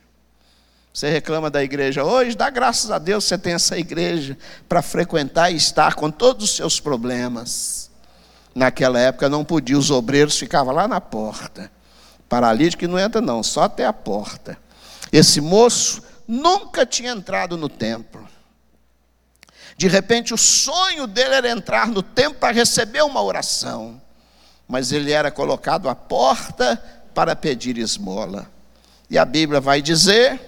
Você 0.93 1.09
reclama 1.09 1.49
da 1.49 1.63
igreja 1.63 2.03
hoje, 2.03 2.35
dá 2.35 2.49
graças 2.49 2.89
a 2.89 2.97
Deus 2.97 3.23
você 3.23 3.37
tem 3.37 3.53
essa 3.53 3.77
igreja 3.77 4.37
para 4.67 4.81
frequentar 4.81 5.51
e 5.51 5.55
estar 5.55 5.93
com 5.93 6.09
todos 6.09 6.45
os 6.45 6.55
seus 6.55 6.79
problemas. 6.79 7.91
Naquela 8.53 8.99
época 8.99 9.29
não 9.29 9.45
podia, 9.45 9.77
os 9.77 9.91
obreiros 9.91 10.37
ficavam 10.37 10.73
lá 10.73 10.87
na 10.87 10.99
porta. 10.99 11.71
Paralítico 12.27 12.87
não 12.87 12.97
entra, 12.97 13.21
não, 13.21 13.43
só 13.43 13.63
até 13.63 13.85
a 13.85 13.93
porta. 13.93 14.57
Esse 15.11 15.41
moço 15.41 16.01
nunca 16.27 16.85
tinha 16.85 17.11
entrado 17.11 17.57
no 17.57 17.69
templo. 17.69 18.27
De 19.77 19.87
repente, 19.87 20.33
o 20.33 20.37
sonho 20.37 21.05
dele 21.05 21.35
era 21.35 21.49
entrar 21.49 21.87
no 21.87 22.01
templo 22.01 22.39
para 22.39 22.53
receber 22.53 23.03
uma 23.03 23.21
oração, 23.21 24.01
mas 24.67 24.91
ele 24.91 25.11
era 25.11 25.29
colocado 25.29 25.87
à 25.87 25.95
porta 25.95 26.75
para 27.13 27.35
pedir 27.35 27.77
esmola. 27.77 28.51
E 29.09 29.17
a 29.17 29.23
Bíblia 29.23 29.61
vai 29.61 29.81
dizer 29.81 30.39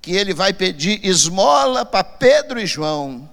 que 0.00 0.12
ele 0.12 0.32
vai 0.32 0.52
pedir 0.52 1.04
esmola 1.04 1.84
para 1.84 2.02
Pedro 2.02 2.58
e 2.58 2.66
João. 2.66 3.30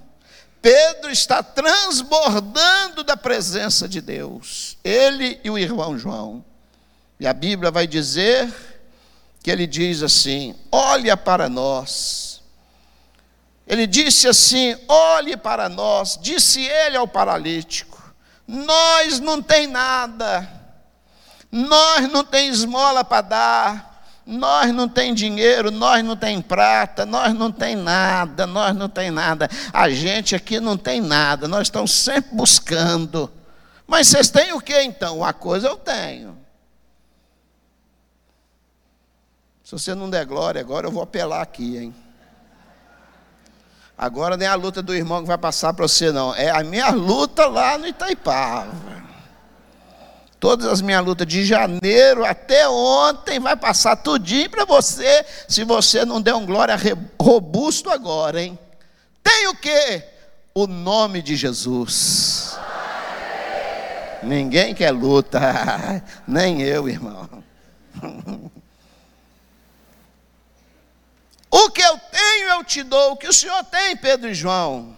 Pedro 0.62 1.10
está 1.10 1.42
transbordando 1.42 3.04
da 3.04 3.16
presença 3.18 3.88
de 3.88 4.02
Deus, 4.02 4.78
ele 4.84 5.39
e 5.44 5.50
o 5.50 5.58
irmão 5.58 5.98
João. 5.98 6.44
E 7.20 7.28
a 7.28 7.34
Bíblia 7.34 7.72
vai 7.72 7.88
dizer 7.88 8.52
que 9.43 9.51
ele 9.51 9.67
diz 9.67 10.01
assim: 10.01 10.56
Olha 10.71 11.17
para 11.17 11.49
nós. 11.49 12.41
Ele 13.67 13.86
disse 13.86 14.27
assim: 14.27 14.75
Olhe 14.88 15.36
para 15.36 15.67
nós. 15.67 16.17
Disse 16.19 16.62
ele 16.62 16.95
ao 16.95 17.08
paralítico: 17.08 18.01
Nós 18.47 19.19
não 19.19 19.41
tem 19.41 19.67
nada, 19.67 20.49
nós 21.51 22.10
não 22.10 22.23
tem 22.23 22.47
esmola 22.47 23.03
para 23.03 23.21
dar. 23.21 23.93
Nós 24.25 24.73
não 24.73 24.88
tem 24.88 25.13
dinheiro, 25.13 25.69
nós 25.69 26.01
não 26.01 26.15
tem 26.15 26.41
prata, 26.41 27.06
nós 27.06 27.34
não 27.34 27.51
tem 27.51 27.75
nada, 27.75 28.47
nós 28.47 28.73
não 28.73 28.88
tem 28.88 29.12
nada. 29.12 29.49
A 29.73 29.89
gente 29.89 30.34
aqui 30.34 30.62
não 30.62 30.77
tem 30.77 31.01
nada, 31.01 31.45
nós 31.45 31.63
estamos 31.63 31.91
sempre 31.91 32.34
buscando. 32.34 33.29
Mas 33.86 34.08
vocês 34.08 34.29
têm 34.29 34.53
o 34.53 34.62
que 34.62 34.82
então? 34.82 35.17
Uma 35.17 35.34
coisa 35.34 35.67
eu 35.67 35.75
tenho. 35.75 36.42
Se 39.63 39.71
você 39.71 39.95
não 39.95 40.10
der 40.10 40.26
glória 40.26 40.60
agora, 40.60 40.88
eu 40.88 40.91
vou 40.91 41.02
apelar 41.02 41.41
aqui, 41.41 41.78
hein? 41.78 41.95
Agora 43.97 44.36
nem 44.36 44.47
a 44.47 44.56
luta 44.56 44.82
do 44.82 44.93
irmão 44.93 45.21
que 45.21 45.28
vai 45.28 45.38
passar 45.38 45.74
para 45.74 45.88
você, 45.88 46.11
não. 46.11 46.36
É 46.36 46.49
a 46.49 46.64
minha 46.64 46.89
luta 46.89 47.47
lá 47.47 47.78
no 47.78 47.88
Itaipava. 47.88 48.74
Todas 50.38 50.68
as 50.68 50.82
minhas 50.82 51.05
lutas 51.05 51.26
de 51.26 51.45
janeiro 51.45 52.26
até 52.26 52.68
ontem 52.68 53.39
vai 53.39 53.55
passar 53.55 53.95
tudinho 53.95 54.49
para 54.49 54.66
você, 54.66 55.26
se 55.47 55.64
você 55.64 56.03
não 56.03 56.22
der 56.22 56.36
um 56.36 56.45
glória 56.45 56.76
robusto 57.18 57.89
agora, 57.89 58.41
hein? 58.41 58.59
Tem 59.24 59.47
o 59.47 59.55
quê? 59.55 60.03
O 60.53 60.68
nome 60.68 61.22
de 61.22 61.38
Jesus. 61.38 62.57
Ninguém 64.22 64.76
quer 64.76 64.91
luta, 64.91 65.39
nem 66.28 66.61
eu, 66.61 66.89
irmão. 66.89 67.30
O 71.56 71.70
que 71.70 71.84
eu 71.84 71.99
tenho 72.12 72.49
eu 72.49 72.64
te 72.64 72.82
dou, 72.82 73.12
o 73.12 73.16
que 73.16 73.28
o 73.28 73.32
Senhor 73.32 73.64
tem, 73.66 73.95
Pedro 73.95 74.28
e 74.28 74.34
João. 74.34 74.97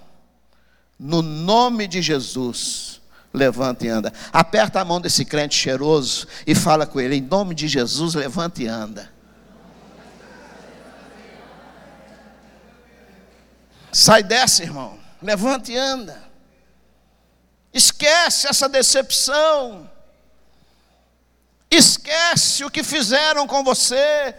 No 0.97 1.21
nome 1.21 1.85
de 1.85 2.01
Jesus, 2.01 3.01
levanta 3.33 3.85
e 3.85 3.89
anda. 3.89 4.13
Aperta 4.31 4.79
a 4.79 4.85
mão 4.85 5.01
desse 5.01 5.25
crente 5.25 5.53
cheiroso 5.53 6.25
e 6.47 6.55
fala 6.55 6.87
com 6.87 7.01
ele, 7.01 7.17
em 7.17 7.21
nome 7.21 7.53
de 7.53 7.67
Jesus, 7.67 8.13
levanta 8.13 8.63
e 8.63 8.67
anda. 8.67 9.11
Sai 13.91 14.23
dessa, 14.23 14.63
irmão. 14.63 14.97
Levanta 15.21 15.73
e 15.73 15.75
anda. 15.75 16.23
Esquece 17.73 18.47
essa 18.47 18.69
decepção. 18.69 19.91
Esquece 21.69 22.63
o 22.63 22.71
que 22.71 22.81
fizeram 22.81 23.45
com 23.45 23.61
você. 23.61 24.33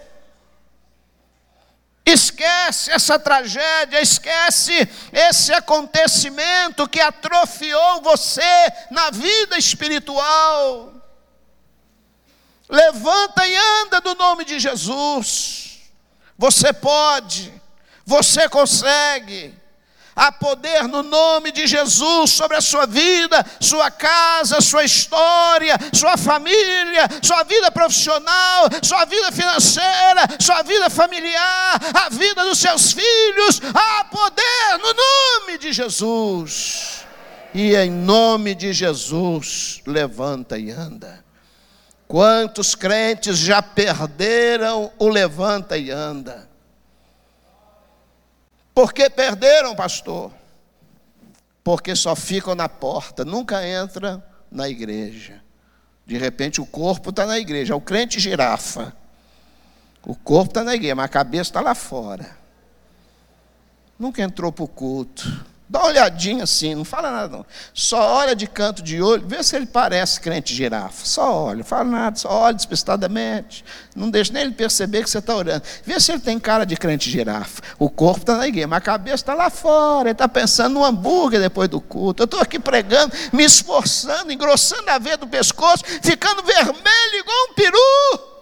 Esquece 2.08 2.92
essa 2.92 3.18
tragédia, 3.18 4.00
esquece 4.00 4.88
esse 5.12 5.52
acontecimento 5.52 6.88
que 6.88 7.00
atrofiou 7.00 8.00
você 8.00 8.42
na 8.92 9.10
vida 9.10 9.58
espiritual. 9.58 10.94
Levanta 12.68 13.44
e 13.44 13.56
anda 13.56 14.00
do 14.00 14.14
nome 14.14 14.44
de 14.44 14.60
Jesus. 14.60 15.80
Você 16.38 16.72
pode, 16.72 17.52
você 18.04 18.48
consegue. 18.48 19.52
Há 20.16 20.32
poder 20.32 20.88
no 20.88 21.02
nome 21.02 21.52
de 21.52 21.66
Jesus 21.66 22.30
sobre 22.30 22.56
a 22.56 22.60
sua 22.62 22.86
vida, 22.86 23.44
sua 23.60 23.90
casa, 23.90 24.62
sua 24.62 24.82
história, 24.82 25.76
sua 25.92 26.16
família, 26.16 27.06
sua 27.22 27.42
vida 27.42 27.70
profissional, 27.70 28.66
sua 28.82 29.04
vida 29.04 29.30
financeira, 29.30 30.26
sua 30.40 30.62
vida 30.62 30.88
familiar, 30.88 31.78
a 31.94 32.08
vida 32.08 32.46
dos 32.46 32.58
seus 32.58 32.92
filhos. 32.92 33.60
Há 33.74 34.04
poder 34.04 34.78
no 34.80 34.94
nome 34.94 35.58
de 35.58 35.70
Jesus. 35.70 37.04
E 37.52 37.76
em 37.76 37.90
nome 37.90 38.54
de 38.54 38.72
Jesus, 38.72 39.82
levanta 39.86 40.58
e 40.58 40.70
anda. 40.70 41.22
Quantos 42.08 42.74
crentes 42.74 43.36
já 43.36 43.60
perderam 43.60 44.90
o 44.98 45.08
levanta 45.08 45.76
e 45.76 45.90
anda? 45.90 46.48
Por 48.76 48.92
que 48.92 49.08
perderam, 49.08 49.74
pastor? 49.74 50.30
Porque 51.64 51.96
só 51.96 52.14
ficam 52.14 52.54
na 52.54 52.68
porta, 52.68 53.24
nunca 53.24 53.66
entra 53.66 54.22
na 54.50 54.68
igreja. 54.68 55.42
De 56.04 56.18
repente 56.18 56.60
o 56.60 56.66
corpo 56.66 57.08
está 57.08 57.24
na 57.24 57.38
igreja, 57.38 57.72
é 57.72 57.74
o 57.74 57.80
crente 57.80 58.20
girafa. 58.20 58.94
O 60.04 60.14
corpo 60.14 60.50
está 60.50 60.62
na 60.62 60.74
igreja, 60.74 60.94
mas 60.94 61.06
a 61.06 61.08
cabeça 61.08 61.48
está 61.48 61.62
lá 61.62 61.74
fora. 61.74 62.36
Nunca 63.98 64.20
entrou 64.20 64.52
para 64.52 64.64
o 64.64 64.68
culto 64.68 65.24
Dá 65.68 65.80
uma 65.80 65.88
olhadinha 65.88 66.44
assim, 66.44 66.76
não 66.76 66.84
fala 66.84 67.10
nada 67.10 67.38
não. 67.38 67.46
Só 67.74 67.98
olha 68.18 68.36
de 68.36 68.46
canto 68.46 68.82
de 68.82 69.02
olho, 69.02 69.26
vê 69.26 69.42
se 69.42 69.56
ele 69.56 69.66
parece 69.66 70.20
crente 70.20 70.54
girafa. 70.54 71.04
Só 71.04 71.46
olha, 71.46 71.58
não 71.58 71.64
fala 71.64 71.84
nada, 71.84 72.16
só 72.16 72.30
olha 72.30 72.54
despistadamente. 72.54 73.64
Não 73.94 74.08
deixa 74.08 74.32
nem 74.32 74.42
ele 74.44 74.52
perceber 74.52 75.02
que 75.02 75.10
você 75.10 75.18
está 75.18 75.34
orando. 75.34 75.64
Vê 75.84 75.98
se 75.98 76.12
ele 76.12 76.20
tem 76.20 76.38
cara 76.38 76.64
de 76.64 76.76
crente 76.76 77.10
girafa. 77.10 77.62
O 77.80 77.90
corpo 77.90 78.20
está 78.20 78.36
na 78.36 78.46
igreja, 78.46 78.68
mas 78.68 78.78
a 78.78 78.80
cabeça 78.80 79.16
está 79.16 79.34
lá 79.34 79.50
fora. 79.50 80.08
Ele 80.08 80.12
está 80.12 80.28
pensando 80.28 80.74
no 80.74 80.84
hambúrguer 80.84 81.40
depois 81.40 81.68
do 81.68 81.80
culto. 81.80 82.22
Eu 82.22 82.26
estou 82.26 82.40
aqui 82.40 82.60
pregando, 82.60 83.12
me 83.32 83.42
esforçando, 83.42 84.32
engrossando 84.32 84.88
a 84.88 84.98
veia 84.98 85.16
do 85.16 85.26
pescoço, 85.26 85.82
ficando 86.00 86.44
vermelho 86.44 87.18
igual 87.18 87.50
um 87.50 87.54
peru. 87.54 88.36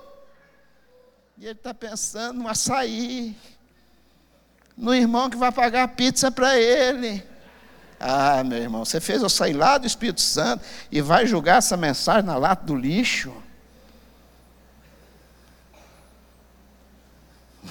E 1.38 1.46
ele 1.46 1.52
está 1.52 1.72
pensando 1.72 2.42
no 2.42 2.48
açaí 2.48 3.34
no 4.76 4.94
irmão 4.94 5.30
que 5.30 5.36
vai 5.36 5.52
pagar 5.52 5.84
a 5.84 5.88
pizza 5.88 6.30
para 6.30 6.58
ele. 6.58 7.22
Ah, 7.98 8.42
meu 8.44 8.58
irmão, 8.58 8.84
você 8.84 9.00
fez 9.00 9.22
eu 9.22 9.28
sair 9.28 9.54
lá 9.54 9.78
do 9.78 9.86
Espírito 9.86 10.20
Santo 10.20 10.64
e 10.90 11.00
vai 11.00 11.26
julgar 11.26 11.58
essa 11.58 11.76
mensagem 11.76 12.24
na 12.24 12.36
lata 12.36 12.66
do 12.66 12.74
lixo? 12.74 13.32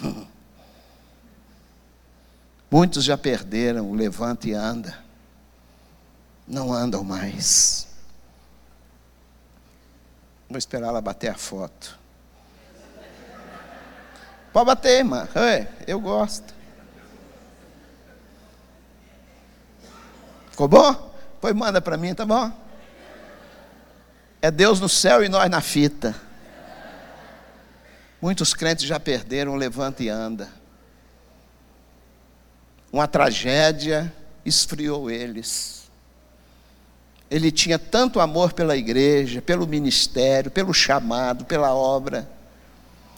Muitos 2.72 3.04
já 3.04 3.18
perderam 3.18 3.92
o 3.92 3.94
levanta 3.94 4.48
e 4.48 4.54
anda. 4.54 4.98
Não 6.48 6.74
andam 6.74 7.04
mais. 7.04 7.88
Vou 10.50 10.58
esperar 10.58 10.88
ela 10.88 11.02
bater 11.02 11.30
a 11.30 11.36
foto. 11.36 12.00
Pode 14.52 14.66
bater, 14.66 15.00
irmã. 15.00 15.28
Eu 15.88 16.00
gosto. 16.00 16.53
Ficou 20.54 20.68
bom? 20.68 21.12
Pois 21.42 21.56
manda 21.56 21.82
para 21.82 21.98
mim, 21.98 22.14
tá 22.14 22.28
bom? 22.28 22.52
É 24.40 24.52
Deus 24.52 24.80
no 24.80 24.88
céu 24.88 25.24
e 25.24 25.28
nós 25.28 25.50
na 25.50 25.62
fita. 25.62 26.16
Muitos 28.22 28.54
crentes 28.54 28.86
já 28.86 29.00
perderam, 29.00 29.56
levanta 29.56 30.04
e 30.04 30.10
anda. 30.10 30.48
Uma 32.92 33.08
tragédia 33.08 34.14
esfriou 34.46 35.10
eles. 35.10 35.90
Ele 37.32 37.52
tinha 37.52 37.80
tanto 37.80 38.20
amor 38.20 38.54
pela 38.54 38.78
igreja, 38.78 39.42
pelo 39.42 39.66
ministério, 39.66 40.52
pelo 40.52 40.72
chamado, 40.72 41.46
pela 41.46 41.74
obra. 41.74 42.30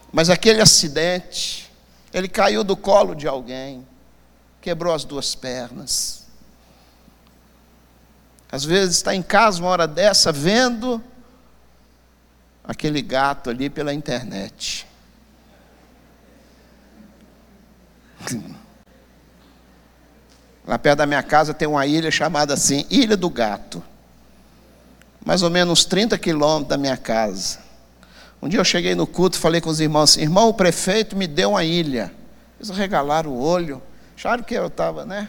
Mas 0.09 0.29
aquele 0.29 0.61
acidente, 0.61 1.69
ele 2.13 2.29
caiu 2.29 2.63
do 2.63 2.77
colo 2.77 3.13
de 3.13 3.27
alguém, 3.27 3.85
quebrou 4.61 4.93
as 4.93 5.03
duas 5.03 5.35
pernas. 5.35 6.24
Às 8.55 8.63
vezes 8.63 8.95
está 8.95 9.13
em 9.13 9.21
casa 9.21 9.59
uma 9.59 9.67
hora 9.67 9.85
dessa 9.85 10.31
vendo 10.31 11.03
aquele 12.63 13.01
gato 13.01 13.49
ali 13.49 13.69
pela 13.69 13.93
internet. 13.93 14.87
Lá 20.65 20.79
perto 20.79 20.99
da 20.99 21.05
minha 21.05 21.21
casa 21.21 21.53
tem 21.53 21.67
uma 21.67 21.85
ilha 21.85 22.09
chamada 22.09 22.53
assim, 22.53 22.85
Ilha 22.89 23.17
do 23.17 23.29
Gato. 23.29 23.83
Mais 25.25 25.41
ou 25.41 25.49
menos 25.49 25.83
30 25.83 26.17
quilômetros 26.17 26.69
da 26.69 26.77
minha 26.77 26.95
casa. 26.95 27.59
Um 28.41 28.47
dia 28.47 28.61
eu 28.61 28.63
cheguei 28.63 28.95
no 28.95 29.05
culto 29.05 29.37
e 29.37 29.41
falei 29.41 29.59
com 29.59 29.69
os 29.69 29.81
irmãos 29.81 30.11
assim, 30.11 30.21
irmão, 30.21 30.47
o 30.47 30.53
prefeito 30.53 31.13
me 31.13 31.27
deu 31.27 31.49
uma 31.49 31.65
ilha. 31.65 32.09
Eles 32.57 32.69
regalaram 32.69 33.31
o 33.31 33.37
olho, 33.37 33.83
acharam 34.15 34.43
que 34.45 34.53
eu 34.53 34.67
estava, 34.67 35.05
né, 35.05 35.27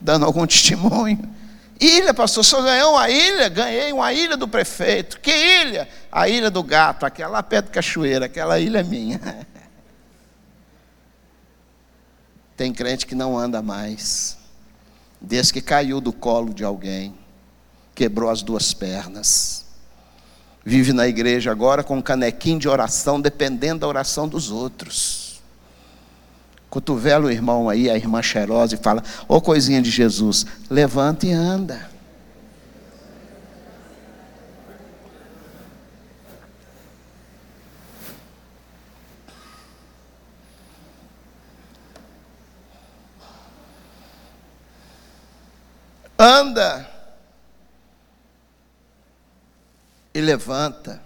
dando 0.00 0.24
algum 0.24 0.46
testemunho. 0.46 1.39
Ilha, 1.80 2.12
pastor, 2.12 2.44
só 2.44 2.60
ganhou 2.60 2.92
uma 2.92 3.08
ilha? 3.08 3.48
Ganhei 3.48 3.90
uma 3.90 4.12
ilha 4.12 4.36
do 4.36 4.46
prefeito. 4.46 5.18
Que 5.18 5.30
ilha? 5.30 5.88
A 6.12 6.28
ilha 6.28 6.50
do 6.50 6.62
gato, 6.62 7.06
aquela 7.06 7.32
lá 7.32 7.42
perto 7.42 7.66
de 7.66 7.72
Cachoeira, 7.72 8.26
aquela 8.26 8.60
ilha 8.60 8.80
é 8.80 8.82
minha. 8.82 9.18
Tem 12.54 12.70
crente 12.74 13.06
que 13.06 13.14
não 13.14 13.38
anda 13.38 13.62
mais, 13.62 14.36
desde 15.18 15.54
que 15.54 15.62
caiu 15.62 15.98
do 15.98 16.12
colo 16.12 16.52
de 16.52 16.62
alguém, 16.62 17.14
quebrou 17.94 18.28
as 18.28 18.42
duas 18.42 18.74
pernas. 18.74 19.64
Vive 20.62 20.92
na 20.92 21.08
igreja 21.08 21.50
agora 21.50 21.82
com 21.82 21.96
um 21.96 22.02
canequinho 22.02 22.58
de 22.58 22.68
oração, 22.68 23.18
dependendo 23.18 23.80
da 23.80 23.88
oração 23.88 24.28
dos 24.28 24.50
outros. 24.50 25.29
Cotovela 26.70 27.26
o 27.26 27.30
irmão 27.30 27.68
aí, 27.68 27.90
a 27.90 27.96
irmã 27.96 28.22
cheirosa, 28.22 28.76
e 28.76 28.78
fala: 28.78 29.02
Ô 29.28 29.36
oh, 29.36 29.40
coisinha 29.40 29.82
de 29.82 29.90
Jesus, 29.90 30.46
levanta 30.70 31.26
e 31.26 31.32
anda. 31.32 31.90
Anda 46.16 46.88
e 50.14 50.20
levanta. 50.20 51.02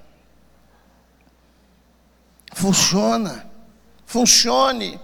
Funciona. 2.52 3.46
Funcione. 4.04 5.00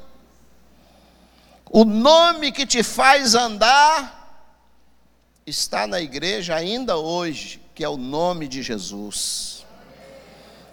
O 1.72 1.84
nome 1.84 2.50
que 2.50 2.66
te 2.66 2.82
faz 2.82 3.36
andar 3.36 4.44
está 5.46 5.86
na 5.86 6.00
igreja 6.00 6.56
ainda 6.56 6.96
hoje, 6.96 7.62
que 7.76 7.84
é 7.84 7.88
o 7.88 7.96
nome 7.96 8.48
de 8.48 8.60
Jesus. 8.60 9.64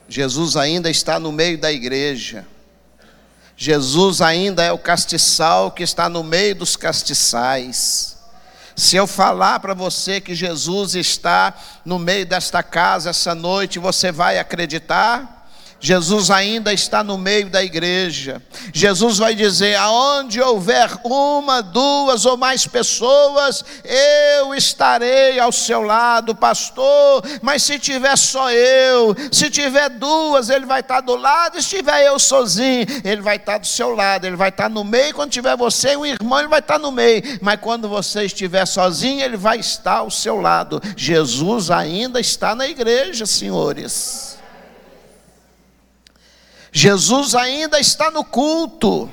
Jesus 0.10 0.58
ainda 0.58 0.90
está 0.90 1.20
no 1.20 1.32
meio 1.32 1.60
da 1.60 1.72
igreja. 1.72 2.48
Jesus 3.56 4.22
ainda 4.22 4.64
é 4.64 4.72
o 4.72 4.80
castiçal 4.80 5.70
que 5.70 5.84
está 5.84 6.10
no 6.10 6.24
meio 6.24 6.56
dos 6.56 6.76
castiçais. 6.76 8.18
Se 8.76 8.96
eu 8.96 9.06
falar 9.06 9.60
para 9.60 9.76
você 9.76 10.20
que 10.20 10.34
Jesus 10.34 10.96
está 10.96 11.54
no 11.86 12.00
meio 12.00 12.26
desta 12.26 12.64
casa 12.64 13.12
essa 13.12 13.36
noite, 13.36 13.78
você 13.78 14.12
vai 14.12 14.40
acreditar? 14.40 15.37
Jesus 15.80 16.32
ainda 16.32 16.74
está 16.74 17.04
no 17.04 17.18
meio 17.18 17.50
da 17.50 17.64
igreja. 17.64 18.42
Jesus 18.74 19.18
vai 19.20 19.36
dizer: 19.36 19.76
aonde 19.76 20.42
houver 20.42 20.90
uma, 21.04 21.62
duas 21.62 22.26
ou 22.26 22.36
mais 22.36 22.66
pessoas, 22.66 23.64
eu 23.84 24.56
estarei 24.56 25.40
ao 25.40 25.52
seu 25.52 25.82
lado, 25.82 26.36
pastor. 26.36 27.24
Mas 27.42 27.64
se 27.64 27.78
tiver 27.78 28.16
só 28.18 28.52
eu, 28.52 29.16
se 29.32 29.50
tiver 29.50 29.90
duas, 29.90 30.50
ele 30.50 30.66
vai 30.66 30.80
estar 30.80 31.02
do 31.02 31.16
lado, 31.16 31.62
se 31.62 31.70
tiver 31.78 32.06
eu 32.06 32.18
sozinho, 32.18 32.86
ele 33.04 33.22
vai 33.22 33.36
estar 33.36 33.60
do 33.60 33.68
seu 33.68 33.96
lado, 33.96 34.26
ele 34.26 34.36
vai 34.36 34.50
estar 34.50 34.70
no 34.70 34.84
meio. 34.84 35.14
Quando 35.14 35.32
tiver 35.32 35.56
você 35.56 35.94
e 35.94 35.98
um 35.98 36.06
irmão, 36.06 36.40
ele 36.40 36.48
vai 36.48 36.60
estar 36.60 36.80
no 36.80 36.92
meio. 36.92 37.22
Mas 37.42 37.60
quando 37.62 37.88
você 37.88 38.26
estiver 38.26 38.66
sozinho, 38.66 39.22
ele 39.22 39.38
vai 39.38 39.60
estar 39.60 39.98
ao 39.98 40.10
seu 40.10 40.42
lado. 40.42 40.82
Jesus 40.96 41.70
ainda 41.70 42.20
está 42.20 42.56
na 42.56 42.68
igreja, 42.68 43.26
senhores. 43.26 44.37
Jesus 46.72 47.36
ainda 47.36 47.80
está 47.80 48.12
no 48.12 48.24
culto. 48.24 49.10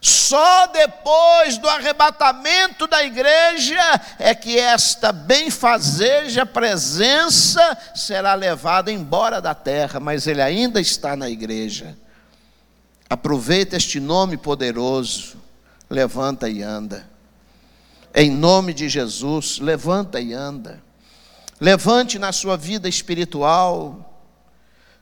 Só 0.00 0.66
depois 0.68 1.58
do 1.58 1.68
arrebatamento 1.68 2.86
da 2.86 3.02
igreja 3.02 3.80
é 4.18 4.34
que 4.34 4.56
esta 4.56 5.10
benfazeja 5.10 6.46
presença 6.46 7.76
será 7.94 8.34
levada 8.34 8.92
embora 8.92 9.40
da 9.40 9.54
terra, 9.54 9.98
mas 9.98 10.26
ele 10.26 10.40
ainda 10.40 10.80
está 10.80 11.16
na 11.16 11.28
igreja. 11.28 11.96
Aproveita 13.10 13.76
este 13.76 13.98
nome 13.98 14.36
poderoso, 14.36 15.36
levanta 15.90 16.48
e 16.48 16.62
anda. 16.62 17.08
Em 18.14 18.30
nome 18.30 18.72
de 18.72 18.88
Jesus, 18.88 19.58
levanta 19.58 20.20
e 20.20 20.32
anda. 20.32 20.80
Levante 21.60 22.18
na 22.18 22.30
sua 22.30 22.56
vida 22.56 22.88
espiritual, 22.88 24.07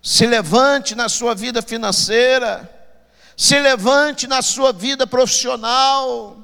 se 0.02 0.26
levante 0.26 0.94
na 0.94 1.08
sua 1.08 1.34
vida 1.34 1.60
financeira, 1.62 2.72
se 3.36 3.58
levante 3.58 4.26
na 4.26 4.40
sua 4.40 4.72
vida 4.72 5.06
profissional. 5.06 6.38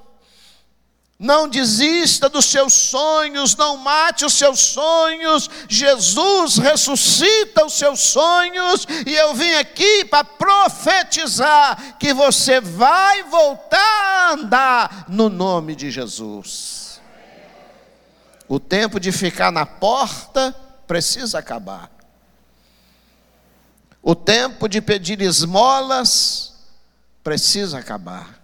Não 1.18 1.48
desista 1.48 2.28
dos 2.28 2.46
seus 2.46 2.72
sonhos, 2.72 3.54
não 3.54 3.76
mate 3.76 4.24
os 4.24 4.32
seus 4.32 4.58
sonhos. 4.58 5.48
Jesus 5.68 6.58
ressuscita 6.58 7.64
os 7.64 7.74
seus 7.74 8.00
sonhos, 8.00 8.84
e 9.06 9.14
eu 9.14 9.32
vim 9.32 9.54
aqui 9.54 10.04
para 10.04 10.24
profetizar 10.24 11.96
que 11.96 12.12
você 12.12 12.60
vai 12.60 13.22
voltar 13.22 13.78
a 13.78 14.32
andar 14.32 15.04
no 15.08 15.28
nome 15.28 15.76
de 15.76 15.92
Jesus. 15.92 17.00
O 18.48 18.58
tempo 18.58 18.98
de 18.98 19.12
ficar 19.12 19.52
na 19.52 19.64
porta 19.64 20.52
precisa 20.88 21.38
acabar. 21.38 22.01
O 24.02 24.14
tempo 24.14 24.68
de 24.68 24.80
pedir 24.80 25.20
esmolas 25.22 26.54
precisa 27.22 27.78
acabar. 27.78 28.42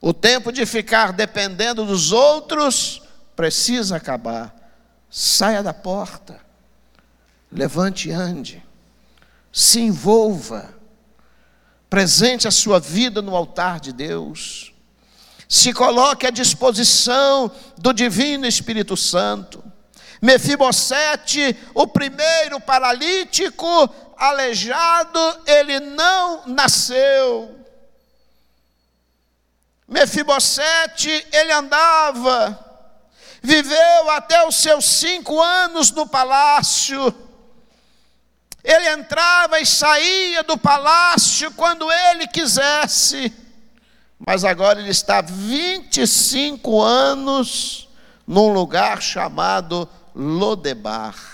O 0.00 0.12
tempo 0.12 0.52
de 0.52 0.66
ficar 0.66 1.12
dependendo 1.12 1.84
dos 1.84 2.12
outros 2.12 3.00
precisa 3.36 3.96
acabar. 3.96 4.54
Saia 5.08 5.62
da 5.62 5.72
porta, 5.72 6.40
levante 7.50 8.08
e 8.08 8.12
ande, 8.12 8.62
se 9.52 9.80
envolva, 9.80 10.74
presente 11.88 12.48
a 12.48 12.50
sua 12.50 12.80
vida 12.80 13.22
no 13.22 13.36
altar 13.36 13.78
de 13.78 13.92
Deus, 13.92 14.74
se 15.48 15.72
coloque 15.72 16.26
à 16.26 16.30
disposição 16.30 17.48
do 17.78 17.92
Divino 17.92 18.44
Espírito 18.44 18.96
Santo. 18.96 19.62
Mefibosete, 20.20 21.56
o 21.74 21.86
primeiro 21.86 22.58
paralítico, 22.58 23.88
aleijado, 24.18 25.18
ele 25.46 25.80
não 25.80 26.46
nasceu. 26.46 27.64
Mefibosete, 29.86 31.26
ele 31.32 31.52
andava, 31.52 32.58
viveu 33.42 34.10
até 34.10 34.46
os 34.46 34.56
seus 34.56 34.84
cinco 34.84 35.40
anos 35.40 35.90
no 35.90 36.06
palácio. 36.06 37.14
Ele 38.64 38.88
entrava 38.90 39.60
e 39.60 39.66
saía 39.66 40.42
do 40.42 40.56
palácio 40.56 41.52
quando 41.52 41.90
ele 41.92 42.26
quisesse, 42.26 43.30
mas 44.18 44.42
agora 44.42 44.80
ele 44.80 44.88
está 44.88 45.20
25 45.20 46.80
anos 46.80 47.90
num 48.26 48.52
lugar 48.52 49.02
chamado 49.02 49.86
Lodebar. 50.14 51.33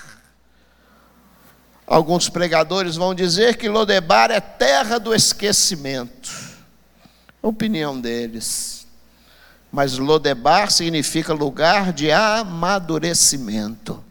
Alguns 1.91 2.29
pregadores 2.29 2.95
vão 2.95 3.13
dizer 3.13 3.57
que 3.57 3.69
Lodebar 3.69 4.31
é 4.31 4.39
terra 4.39 4.97
do 4.97 5.13
esquecimento. 5.13 6.31
Opinião 7.43 8.01
deles. 8.01 8.87
Mas 9.73 9.99
Lodebar 9.99 10.71
significa 10.71 11.33
lugar 11.33 11.93
de 11.93 12.13
amadurecimento. 12.13 14.05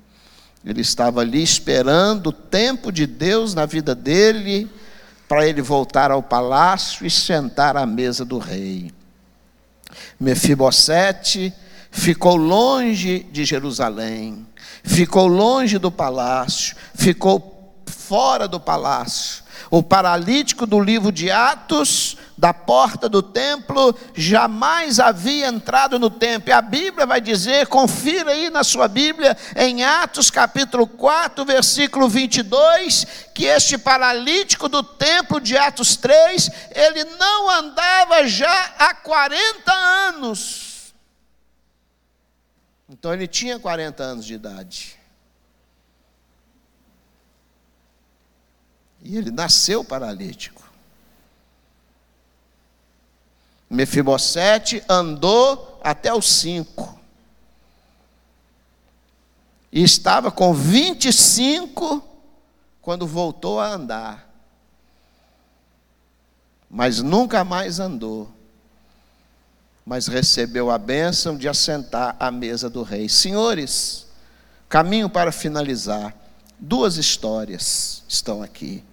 Ele 0.65 0.81
estava 0.81 1.21
ali 1.21 1.41
esperando 1.41 2.27
o 2.27 2.33
tempo 2.33 2.91
de 2.91 3.07
Deus 3.07 3.53
na 3.53 3.65
vida 3.65 3.95
dele, 3.95 4.69
para 5.25 5.47
ele 5.47 5.61
voltar 5.61 6.11
ao 6.11 6.21
palácio 6.21 7.05
e 7.05 7.09
sentar 7.09 7.77
à 7.77 7.85
mesa 7.85 8.25
do 8.25 8.39
rei. 8.39 8.91
Mefibosete 10.19 11.53
ficou 11.89 12.35
longe 12.35 13.19
de 13.31 13.45
Jerusalém, 13.45 14.45
ficou 14.83 15.27
longe 15.27 15.77
do 15.77 15.89
palácio, 15.89 16.75
ficou 16.93 17.55
fora 18.09 18.47
do 18.47 18.59
palácio. 18.59 19.43
O 19.69 19.83
paralítico 19.83 20.65
do 20.65 20.79
livro 20.79 21.11
de 21.11 21.29
Atos, 21.29 22.17
da 22.35 22.51
porta 22.51 23.07
do 23.07 23.21
templo, 23.21 23.95
jamais 24.15 24.99
havia 24.99 25.47
entrado 25.47 25.99
no 25.99 26.09
templo. 26.09 26.49
E 26.49 26.51
a 26.51 26.59
Bíblia 26.59 27.05
vai 27.05 27.21
dizer, 27.21 27.67
confira 27.67 28.31
aí 28.31 28.49
na 28.49 28.63
sua 28.63 28.87
Bíblia, 28.87 29.37
em 29.55 29.83
Atos 29.83 30.31
capítulo 30.31 30.87
4, 30.87 31.45
versículo 31.45 32.09
22, 32.09 33.05
que 33.35 33.45
este 33.45 33.77
paralítico 33.77 34.67
do 34.67 34.81
templo 34.81 35.39
de 35.39 35.55
Atos 35.55 35.95
3, 35.95 36.49
ele 36.71 37.03
não 37.19 37.47
andava 37.51 38.27
já 38.27 38.73
há 38.79 38.95
40 38.95 39.71
anos. 39.71 40.95
Então 42.89 43.13
ele 43.13 43.27
tinha 43.27 43.59
40 43.59 44.01
anos 44.01 44.25
de 44.25 44.33
idade. 44.33 44.98
E 49.03 49.17
ele 49.17 49.31
nasceu 49.31 49.83
paralítico. 49.83 50.61
Mefibosete 53.69 54.83
andou 54.89 55.79
até 55.83 56.13
os 56.13 56.27
cinco. 56.27 56.99
E 59.71 59.83
estava 59.83 60.31
com 60.31 60.53
25 60.53 62.03
quando 62.81 63.05
voltou 63.05 63.59
a 63.59 63.67
andar. 63.67 64.27
Mas 66.69 67.01
nunca 67.01 67.43
mais 67.43 67.79
andou. 67.79 68.29
Mas 69.85 70.07
recebeu 70.07 70.71
a 70.71 70.77
bênção 70.77 71.37
de 71.37 71.47
assentar 71.47 72.15
à 72.19 72.31
mesa 72.31 72.69
do 72.69 72.81
rei. 72.81 73.07
Senhores, 73.07 74.07
caminho 74.67 75.09
para 75.09 75.31
finalizar. 75.31 76.15
Duas 76.59 76.97
histórias 76.97 78.03
estão 78.07 78.41
aqui 78.41 78.83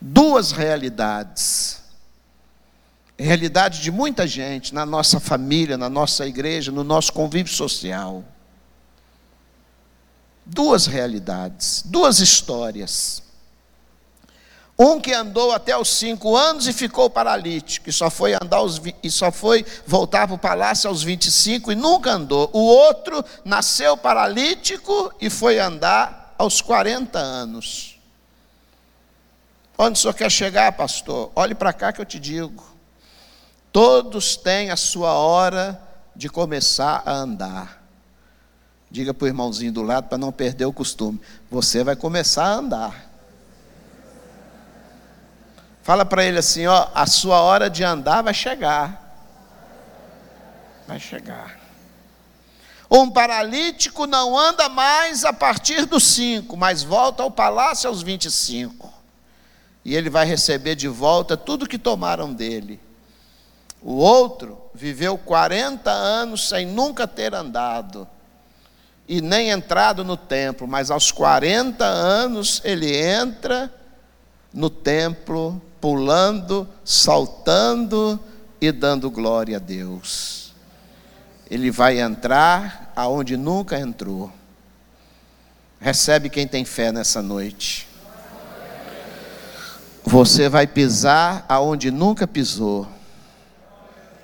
duas 0.00 0.52
realidades. 0.52 1.82
Realidade 3.18 3.80
de 3.80 3.90
muita 3.90 4.26
gente 4.26 4.74
na 4.74 4.84
nossa 4.84 5.18
família, 5.18 5.78
na 5.78 5.88
nossa 5.88 6.26
igreja, 6.26 6.70
no 6.70 6.84
nosso 6.84 7.12
convívio 7.12 7.52
social. 7.52 8.22
Duas 10.44 10.86
realidades, 10.86 11.82
duas 11.86 12.20
histórias. 12.20 13.22
Um 14.78 15.00
que 15.00 15.14
andou 15.14 15.52
até 15.52 15.74
os 15.74 15.88
cinco 15.88 16.36
anos 16.36 16.66
e 16.66 16.72
ficou 16.72 17.08
paralítico, 17.08 17.88
e 17.88 17.92
só 17.92 18.10
foi 18.10 18.34
andar 18.34 18.60
e 19.02 19.10
só 19.10 19.32
foi 19.32 19.64
voltar 19.86 20.26
para 20.26 20.36
o 20.36 20.38
palácio 20.38 20.90
aos 20.90 21.02
25 21.02 21.72
e 21.72 21.74
nunca 21.74 22.12
andou. 22.12 22.50
O 22.52 22.60
outro 22.60 23.24
nasceu 23.42 23.96
paralítico 23.96 25.10
e 25.18 25.30
foi 25.30 25.58
andar 25.58 26.34
aos 26.36 26.60
40 26.60 27.18
anos. 27.18 27.95
Onde 29.78 29.98
o 29.98 30.02
senhor 30.02 30.14
quer 30.14 30.30
chegar, 30.30 30.72
pastor? 30.72 31.30
Olhe 31.34 31.54
para 31.54 31.72
cá 31.72 31.92
que 31.92 32.00
eu 32.00 32.06
te 32.06 32.18
digo. 32.18 32.64
Todos 33.70 34.36
têm 34.36 34.70
a 34.70 34.76
sua 34.76 35.12
hora 35.12 35.80
de 36.14 36.30
começar 36.30 37.02
a 37.04 37.12
andar. 37.12 37.82
Diga 38.90 39.12
para 39.12 39.24
o 39.26 39.28
irmãozinho 39.28 39.72
do 39.72 39.82
lado 39.82 40.08
para 40.08 40.16
não 40.16 40.32
perder 40.32 40.64
o 40.64 40.72
costume. 40.72 41.20
Você 41.50 41.84
vai 41.84 41.94
começar 41.94 42.44
a 42.44 42.54
andar. 42.54 43.10
Fala 45.82 46.06
para 46.06 46.24
ele 46.24 46.38
assim: 46.38 46.66
ó, 46.66 46.88
a 46.94 47.06
sua 47.06 47.40
hora 47.42 47.68
de 47.68 47.84
andar 47.84 48.22
vai 48.22 48.32
chegar. 48.32 49.02
Vai 50.88 50.98
chegar. 50.98 51.58
Um 52.90 53.10
paralítico 53.10 54.06
não 54.06 54.38
anda 54.38 54.68
mais 54.68 55.24
a 55.24 55.32
partir 55.32 55.84
dos 55.84 56.04
5, 56.04 56.56
mas 56.56 56.82
volta 56.82 57.22
ao 57.22 57.30
palácio 57.30 57.88
aos 57.90 58.00
25. 58.00 58.95
E 59.86 59.94
ele 59.94 60.10
vai 60.10 60.26
receber 60.26 60.74
de 60.74 60.88
volta 60.88 61.36
tudo 61.36 61.64
que 61.64 61.78
tomaram 61.78 62.34
dele. 62.34 62.80
O 63.80 63.92
outro 63.92 64.60
viveu 64.74 65.16
40 65.16 65.88
anos 65.88 66.48
sem 66.48 66.66
nunca 66.66 67.06
ter 67.06 67.32
andado 67.32 68.04
e 69.06 69.20
nem 69.20 69.50
entrado 69.50 70.02
no 70.02 70.16
templo, 70.16 70.66
mas 70.66 70.90
aos 70.90 71.12
40 71.12 71.84
anos 71.84 72.60
ele 72.64 72.96
entra 72.96 73.72
no 74.52 74.68
templo, 74.68 75.62
pulando, 75.80 76.68
saltando 76.84 78.18
e 78.60 78.72
dando 78.72 79.08
glória 79.08 79.58
a 79.58 79.60
Deus. 79.60 80.52
Ele 81.48 81.70
vai 81.70 82.00
entrar 82.00 82.92
aonde 82.96 83.36
nunca 83.36 83.78
entrou. 83.78 84.32
Recebe 85.78 86.28
quem 86.28 86.48
tem 86.48 86.64
fé 86.64 86.90
nessa 86.90 87.22
noite. 87.22 87.85
Você 90.06 90.48
vai 90.48 90.68
pisar 90.68 91.44
aonde 91.48 91.90
nunca 91.90 92.28
pisou. 92.28 92.86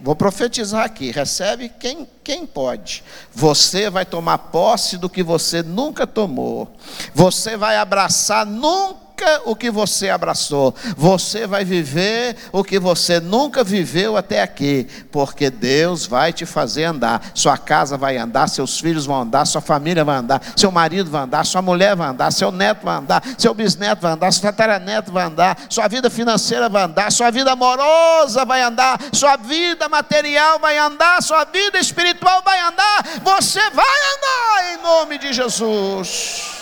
Vou 0.00 0.14
profetizar 0.14 0.84
aqui, 0.84 1.10
recebe 1.10 1.68
quem, 1.68 2.08
quem 2.24 2.46
pode. 2.46 3.02
Você 3.32 3.90
vai 3.90 4.06
tomar 4.06 4.38
posse 4.38 4.96
do 4.96 5.10
que 5.10 5.22
você 5.22 5.62
nunca 5.62 6.06
tomou. 6.06 6.72
Você 7.14 7.56
vai 7.56 7.76
abraçar 7.76 8.46
nunca 8.46 9.01
o 9.44 9.56
que 9.56 9.70
você 9.70 10.10
abraçou. 10.10 10.74
Você 10.96 11.46
vai 11.46 11.64
viver 11.64 12.36
o 12.52 12.62
que 12.62 12.78
você 12.78 13.20
nunca 13.20 13.64
viveu 13.64 14.16
até 14.16 14.42
aqui, 14.42 14.86
porque 15.10 15.50
Deus 15.50 16.06
vai 16.06 16.32
te 16.32 16.46
fazer 16.46 16.84
andar. 16.84 17.30
Sua 17.34 17.56
casa 17.56 17.96
vai 17.96 18.16
andar, 18.16 18.48
seus 18.48 18.78
filhos 18.80 19.06
vão 19.06 19.22
andar, 19.22 19.44
sua 19.44 19.60
família 19.60 20.04
vai 20.04 20.16
andar, 20.16 20.42
seu 20.56 20.70
marido 20.70 21.10
vai 21.10 21.22
andar, 21.22 21.44
sua 21.44 21.62
mulher 21.62 21.96
vai 21.96 22.08
andar, 22.08 22.30
seu 22.30 22.50
neto 22.50 22.84
vai 22.84 22.96
andar, 22.96 23.22
seu 23.38 23.54
bisneto 23.54 24.02
vai 24.02 24.12
andar, 24.12 24.32
seu 24.32 24.42
tataraneto 24.42 25.12
vai 25.12 25.24
andar, 25.24 25.58
sua 25.68 25.88
vida 25.88 26.10
financeira 26.10 26.68
vai 26.68 26.82
andar, 26.82 27.10
sua 27.12 27.30
vida 27.30 27.52
amorosa 27.52 28.44
vai 28.44 28.62
andar, 28.62 28.98
sua 29.12 29.36
vida 29.36 29.88
material 29.88 30.58
vai 30.58 30.78
andar, 30.78 31.22
sua 31.22 31.44
vida 31.44 31.78
espiritual 31.78 32.42
vai 32.44 32.60
andar. 32.60 33.04
Você 33.22 33.60
vai 33.70 33.84
andar 34.14 34.74
em 34.74 34.82
nome 34.82 35.18
de 35.18 35.32
Jesus. 35.32 36.61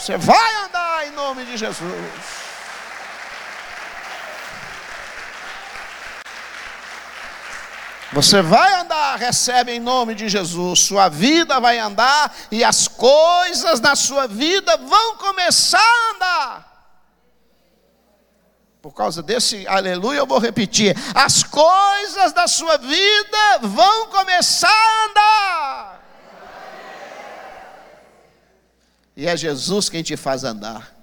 Você 0.00 0.16
vai 0.16 0.54
andar 0.64 1.06
em 1.08 1.10
nome 1.10 1.44
de 1.44 1.58
Jesus. 1.58 1.84
Você 8.10 8.40
vai 8.40 8.80
andar, 8.80 9.16
recebe 9.16 9.72
em 9.72 9.78
nome 9.78 10.14
de 10.14 10.26
Jesus. 10.26 10.80
Sua 10.80 11.10
vida 11.10 11.60
vai 11.60 11.78
andar 11.78 12.34
e 12.50 12.64
as 12.64 12.88
coisas 12.88 13.78
na 13.78 13.94
sua 13.94 14.26
vida 14.26 14.74
vão 14.78 15.16
começar 15.18 15.78
a 15.78 16.14
andar. 16.14 16.70
Por 18.80 18.94
causa 18.94 19.22
desse 19.22 19.68
aleluia, 19.68 20.20
eu 20.20 20.26
vou 20.26 20.38
repetir: 20.38 20.96
as 21.14 21.42
coisas 21.42 22.32
da 22.32 22.48
sua 22.48 22.78
vida 22.78 23.58
vão 23.60 24.06
começar 24.06 24.70
a 24.70 25.10
andar. 25.10 25.99
E 29.20 29.26
é 29.26 29.36
Jesus 29.36 29.90
quem 29.90 30.02
te 30.02 30.16
faz 30.16 30.44
andar. 30.44 30.96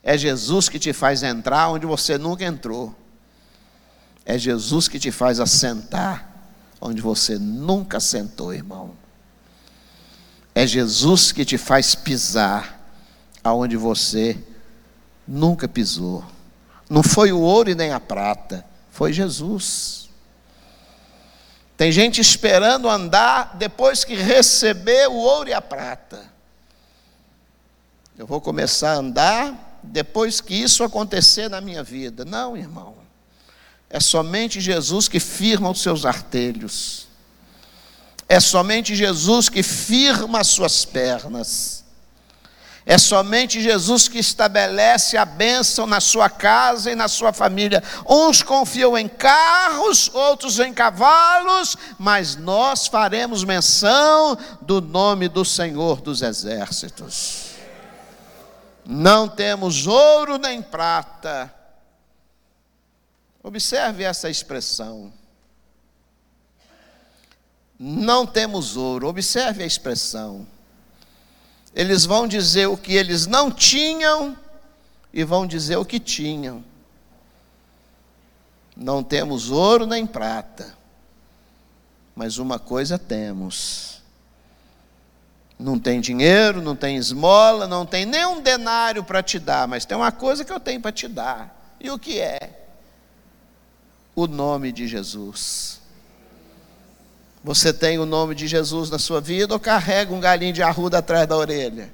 É 0.00 0.16
Jesus 0.16 0.68
que 0.68 0.78
te 0.78 0.92
faz 0.92 1.24
entrar 1.24 1.70
onde 1.70 1.84
você 1.84 2.16
nunca 2.16 2.44
entrou. 2.44 2.94
É 4.24 4.38
Jesus 4.38 4.86
que 4.86 4.96
te 4.96 5.10
faz 5.10 5.40
assentar 5.40 6.30
onde 6.80 7.02
você 7.02 7.36
nunca 7.36 7.98
sentou, 7.98 8.54
irmão. 8.54 8.92
É 10.54 10.68
Jesus 10.68 11.32
que 11.32 11.44
te 11.44 11.58
faz 11.58 11.96
pisar 11.96 12.80
aonde 13.42 13.76
você 13.76 14.38
nunca 15.26 15.66
pisou. 15.66 16.24
Não 16.88 17.02
foi 17.02 17.32
o 17.32 17.40
ouro 17.40 17.70
e 17.70 17.74
nem 17.74 17.90
a 17.90 17.98
prata, 17.98 18.64
foi 18.88 19.12
Jesus. 19.12 20.03
Tem 21.76 21.90
gente 21.90 22.20
esperando 22.20 22.88
andar 22.88 23.56
depois 23.56 24.04
que 24.04 24.14
receber 24.14 25.08
o 25.08 25.14
ouro 25.14 25.48
e 25.48 25.52
a 25.52 25.60
prata. 25.60 26.22
Eu 28.16 28.26
vou 28.26 28.40
começar 28.40 28.92
a 28.92 28.96
andar 28.96 29.80
depois 29.82 30.40
que 30.40 30.54
isso 30.54 30.84
acontecer 30.84 31.48
na 31.48 31.60
minha 31.60 31.82
vida. 31.82 32.24
Não, 32.24 32.56
irmão. 32.56 32.94
É 33.90 33.98
somente 34.00 34.60
Jesus 34.60 35.08
que 35.08 35.18
firma 35.18 35.70
os 35.70 35.82
seus 35.82 36.06
artelhos. 36.06 37.08
É 38.28 38.40
somente 38.40 38.94
Jesus 38.94 39.48
que 39.48 39.62
firma 39.62 40.40
as 40.40 40.46
suas 40.48 40.84
pernas. 40.84 41.83
É 42.86 42.98
somente 42.98 43.62
Jesus 43.62 44.08
que 44.08 44.18
estabelece 44.18 45.16
a 45.16 45.24
bênção 45.24 45.86
na 45.86 46.00
sua 46.00 46.28
casa 46.28 46.90
e 46.90 46.94
na 46.94 47.08
sua 47.08 47.32
família. 47.32 47.82
Uns 48.06 48.42
confiam 48.42 48.96
em 48.96 49.08
carros, 49.08 50.10
outros 50.12 50.58
em 50.58 50.72
cavalos, 50.72 51.76
mas 51.98 52.36
nós 52.36 52.86
faremos 52.86 53.42
menção 53.42 54.36
do 54.60 54.82
nome 54.82 55.28
do 55.28 55.46
Senhor 55.46 56.02
dos 56.02 56.20
Exércitos. 56.20 57.54
Não 58.84 59.28
temos 59.28 59.86
ouro 59.86 60.36
nem 60.36 60.60
prata. 60.60 61.52
Observe 63.42 64.04
essa 64.04 64.28
expressão. 64.28 65.10
Não 67.78 68.26
temos 68.26 68.76
ouro, 68.76 69.08
observe 69.08 69.62
a 69.62 69.66
expressão 69.66 70.46
eles 71.74 72.04
vão 72.04 72.26
dizer 72.28 72.66
o 72.66 72.76
que 72.76 72.94
eles 72.94 73.26
não 73.26 73.50
tinham 73.50 74.36
e 75.12 75.24
vão 75.24 75.46
dizer 75.46 75.76
o 75.76 75.84
que 75.84 75.98
tinham. 75.98 76.64
Não 78.76 79.02
temos 79.02 79.50
ouro 79.50 79.86
nem 79.86 80.06
prata, 80.06 80.76
mas 82.14 82.38
uma 82.38 82.58
coisa 82.58 82.98
temos. 82.98 84.02
Não 85.58 85.78
tem 85.78 86.00
dinheiro, 86.00 86.60
não 86.60 86.74
tem 86.74 86.96
esmola, 86.96 87.66
não 87.66 87.86
tem 87.86 88.04
nem 88.04 88.26
um 88.26 88.40
denário 88.40 89.04
para 89.04 89.22
te 89.22 89.38
dar, 89.38 89.66
mas 89.66 89.84
tem 89.84 89.96
uma 89.96 90.12
coisa 90.12 90.44
que 90.44 90.52
eu 90.52 90.60
tenho 90.60 90.80
para 90.80 90.92
te 90.92 91.08
dar. 91.08 91.76
E 91.80 91.90
o 91.90 91.98
que 91.98 92.20
é? 92.20 92.66
O 94.14 94.26
nome 94.26 94.72
de 94.72 94.86
Jesus. 94.86 95.80
Você 97.44 97.74
tem 97.74 97.98
o 97.98 98.06
nome 98.06 98.34
de 98.34 98.48
Jesus 98.48 98.88
na 98.88 98.98
sua 98.98 99.20
vida 99.20 99.52
ou 99.52 99.60
carrega 99.60 100.14
um 100.14 100.18
galinho 100.18 100.54
de 100.54 100.62
arruda 100.62 100.98
atrás 100.98 101.28
da 101.28 101.36
orelha? 101.36 101.92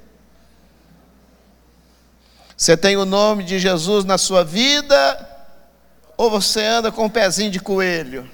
Você 2.57 2.77
tem 2.77 2.97
o 2.97 3.05
nome 3.05 3.43
de 3.43 3.59
Jesus 3.59 4.05
na 4.05 4.17
sua 4.17 4.45
vida 4.45 5.29
ou 6.17 6.31
você 6.31 6.65
anda 6.65 6.93
com 6.93 7.07
um 7.07 7.11
pezinho 7.11 7.51
de 7.51 7.59
coelho? 7.59 8.31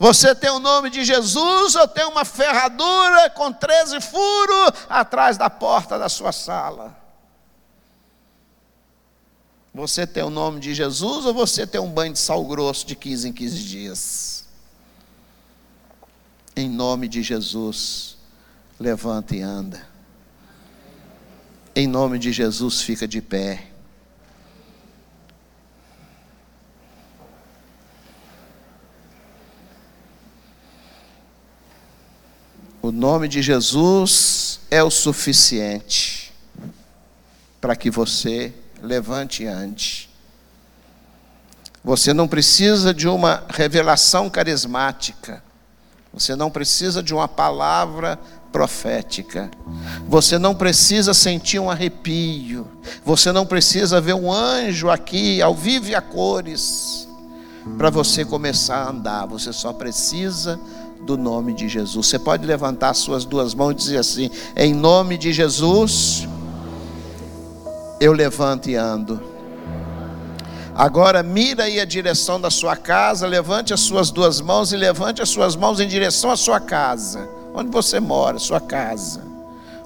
Você 0.00 0.34
tem 0.34 0.50
o 0.50 0.58
nome 0.58 0.90
de 0.90 1.04
Jesus 1.04 1.76
ou 1.76 1.86
tem 1.86 2.04
uma 2.06 2.24
ferradura 2.24 3.30
com 3.30 3.52
13 3.52 4.00
furos 4.00 4.72
atrás 4.88 5.38
da 5.38 5.48
porta 5.48 5.96
da 5.96 6.08
sua 6.08 6.32
sala? 6.32 6.96
Você 9.72 10.04
tem 10.08 10.24
o 10.24 10.30
nome 10.30 10.58
de 10.58 10.74
Jesus 10.74 11.24
ou 11.24 11.32
você 11.32 11.64
tem 11.64 11.80
um 11.80 11.90
banho 11.90 12.14
de 12.14 12.18
sal 12.18 12.44
grosso 12.44 12.84
de 12.84 12.96
15 12.96 13.28
em 13.28 13.32
15 13.32 13.62
dias? 13.62 14.47
Em 16.58 16.68
nome 16.68 17.06
de 17.06 17.22
Jesus, 17.22 18.16
levanta 18.80 19.36
e 19.36 19.40
anda. 19.40 19.80
Em 21.72 21.86
nome 21.86 22.18
de 22.18 22.32
Jesus, 22.32 22.80
fica 22.80 23.06
de 23.06 23.22
pé. 23.22 23.68
O 32.82 32.90
nome 32.90 33.28
de 33.28 33.40
Jesus 33.40 34.58
é 34.68 34.82
o 34.82 34.90
suficiente 34.90 36.34
para 37.60 37.76
que 37.76 37.88
você 37.88 38.52
levante 38.82 39.44
e 39.44 39.46
ande. 39.46 40.10
Você 41.84 42.12
não 42.12 42.26
precisa 42.26 42.92
de 42.92 43.06
uma 43.06 43.44
revelação 43.48 44.28
carismática. 44.28 45.46
Você 46.18 46.34
não 46.34 46.50
precisa 46.50 47.02
de 47.02 47.14
uma 47.14 47.28
palavra 47.28 48.18
profética. 48.50 49.50
Você 50.08 50.38
não 50.38 50.54
precisa 50.54 51.14
sentir 51.14 51.58
um 51.58 51.70
arrepio. 51.70 52.66
Você 53.04 53.30
não 53.30 53.46
precisa 53.46 54.00
ver 54.00 54.14
um 54.14 54.32
anjo 54.32 54.90
aqui 54.90 55.40
ao 55.40 55.54
vivo 55.54 55.88
e 55.88 55.94
a 55.94 56.00
cores 56.00 57.06
para 57.76 57.90
você 57.90 58.24
começar 58.24 58.78
a 58.78 58.90
andar. 58.90 59.26
Você 59.26 59.52
só 59.52 59.72
precisa 59.72 60.58
do 61.02 61.16
nome 61.16 61.54
de 61.54 61.68
Jesus. 61.68 62.06
Você 62.06 62.18
pode 62.18 62.44
levantar 62.44 62.94
suas 62.94 63.24
duas 63.24 63.54
mãos 63.54 63.72
e 63.72 63.76
dizer 63.76 63.98
assim: 63.98 64.30
Em 64.56 64.74
nome 64.74 65.16
de 65.16 65.32
Jesus, 65.32 66.26
eu 68.00 68.12
levanto 68.12 68.68
e 68.68 68.76
ando. 68.76 69.27
Agora 70.78 71.24
mira 71.24 71.64
aí 71.64 71.80
a 71.80 71.84
direção 71.84 72.40
da 72.40 72.52
sua 72.52 72.76
casa, 72.76 73.26
levante 73.26 73.74
as 73.74 73.80
suas 73.80 74.12
duas 74.12 74.40
mãos 74.40 74.72
e 74.72 74.76
levante 74.76 75.20
as 75.20 75.28
suas 75.28 75.56
mãos 75.56 75.80
em 75.80 75.88
direção 75.88 76.30
à 76.30 76.36
sua 76.36 76.60
casa. 76.60 77.28
Onde 77.52 77.68
você 77.68 77.98
mora, 77.98 78.38
sua 78.38 78.60
casa, 78.60 79.20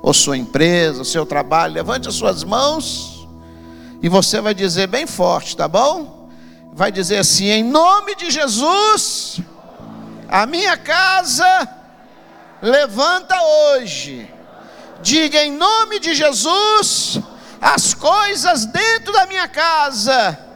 ou 0.02 0.12
sua 0.12 0.36
empresa, 0.36 1.00
o 1.00 1.04
seu 1.04 1.24
trabalho, 1.24 1.72
levante 1.72 2.08
as 2.08 2.14
suas 2.14 2.44
mãos 2.44 3.26
e 4.02 4.08
você 4.10 4.38
vai 4.42 4.52
dizer 4.52 4.86
bem 4.86 5.06
forte, 5.06 5.56
tá 5.56 5.66
bom? 5.66 6.28
Vai 6.74 6.92
dizer 6.92 7.16
assim: 7.16 7.46
em 7.46 7.64
nome 7.64 8.14
de 8.14 8.30
Jesus, 8.30 9.40
a 10.28 10.44
minha 10.44 10.76
casa 10.76 11.66
levanta 12.60 13.34
hoje. 13.42 14.28
Diga 15.00 15.42
em 15.42 15.52
nome 15.52 16.00
de 16.00 16.14
Jesus, 16.14 17.18
as 17.62 17.94
coisas 17.94 18.66
dentro 18.66 19.10
da 19.14 19.24
minha 19.24 19.48
casa 19.48 20.51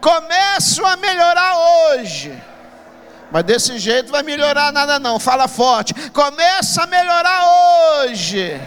começam 0.00 0.86
a 0.86 0.96
melhorar 0.96 1.56
hoje. 1.56 2.32
Mas 3.30 3.44
desse 3.44 3.78
jeito 3.78 4.10
vai 4.10 4.22
melhorar 4.22 4.72
nada 4.72 4.98
não. 4.98 5.20
Fala 5.20 5.46
forte. 5.46 5.92
Começa 6.10 6.84
a 6.84 6.86
melhorar 6.86 7.44
hoje. 8.04 8.60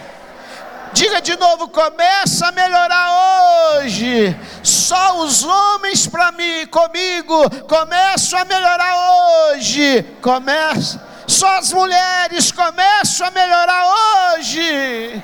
Diga 0.93 1.21
de 1.21 1.37
novo, 1.37 1.69
começa 1.69 2.47
a 2.47 2.51
melhorar 2.51 3.77
hoje. 3.79 4.35
Só 4.61 5.19
os 5.19 5.43
homens 5.43 6.05
para 6.05 6.31
mim, 6.33 6.67
comigo, 6.67 7.49
começam 7.65 8.39
a 8.39 8.45
melhorar 8.45 8.93
hoje. 9.53 10.03
Começa. 10.21 11.01
Só 11.25 11.57
as 11.57 11.71
mulheres 11.71 12.51
começam 12.51 13.27
a 13.27 13.31
melhorar 13.31 14.33
hoje. 14.35 15.23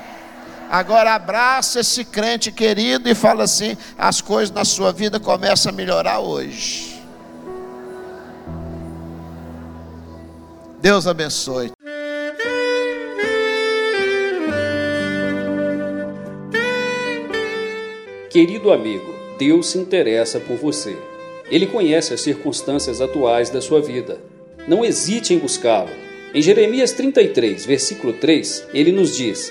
Agora 0.70 1.14
abraça 1.14 1.80
esse 1.80 2.04
crente 2.04 2.52
querido 2.52 3.08
e 3.08 3.14
fala 3.14 3.44
assim: 3.44 3.76
as 3.96 4.20
coisas 4.20 4.54
na 4.54 4.64
sua 4.64 4.92
vida 4.92 5.18
começam 5.18 5.72
a 5.72 5.74
melhorar 5.74 6.18
hoje. 6.18 7.02
Deus 10.80 11.06
abençoe. 11.06 11.72
Querido 18.30 18.70
amigo, 18.70 19.12
Deus 19.38 19.70
se 19.70 19.78
interessa 19.78 20.38
por 20.38 20.56
você. 20.56 20.96
Ele 21.50 21.66
conhece 21.66 22.12
as 22.12 22.20
circunstâncias 22.20 23.00
atuais 23.00 23.48
da 23.48 23.60
sua 23.60 23.80
vida. 23.80 24.20
Não 24.68 24.84
hesite 24.84 25.32
em 25.32 25.38
buscá-lo. 25.38 25.90
Em 26.34 26.42
Jeremias 26.42 26.92
33, 26.92 27.64
versículo 27.64 28.12
3, 28.12 28.68
ele 28.74 28.92
nos 28.92 29.16
diz: 29.16 29.50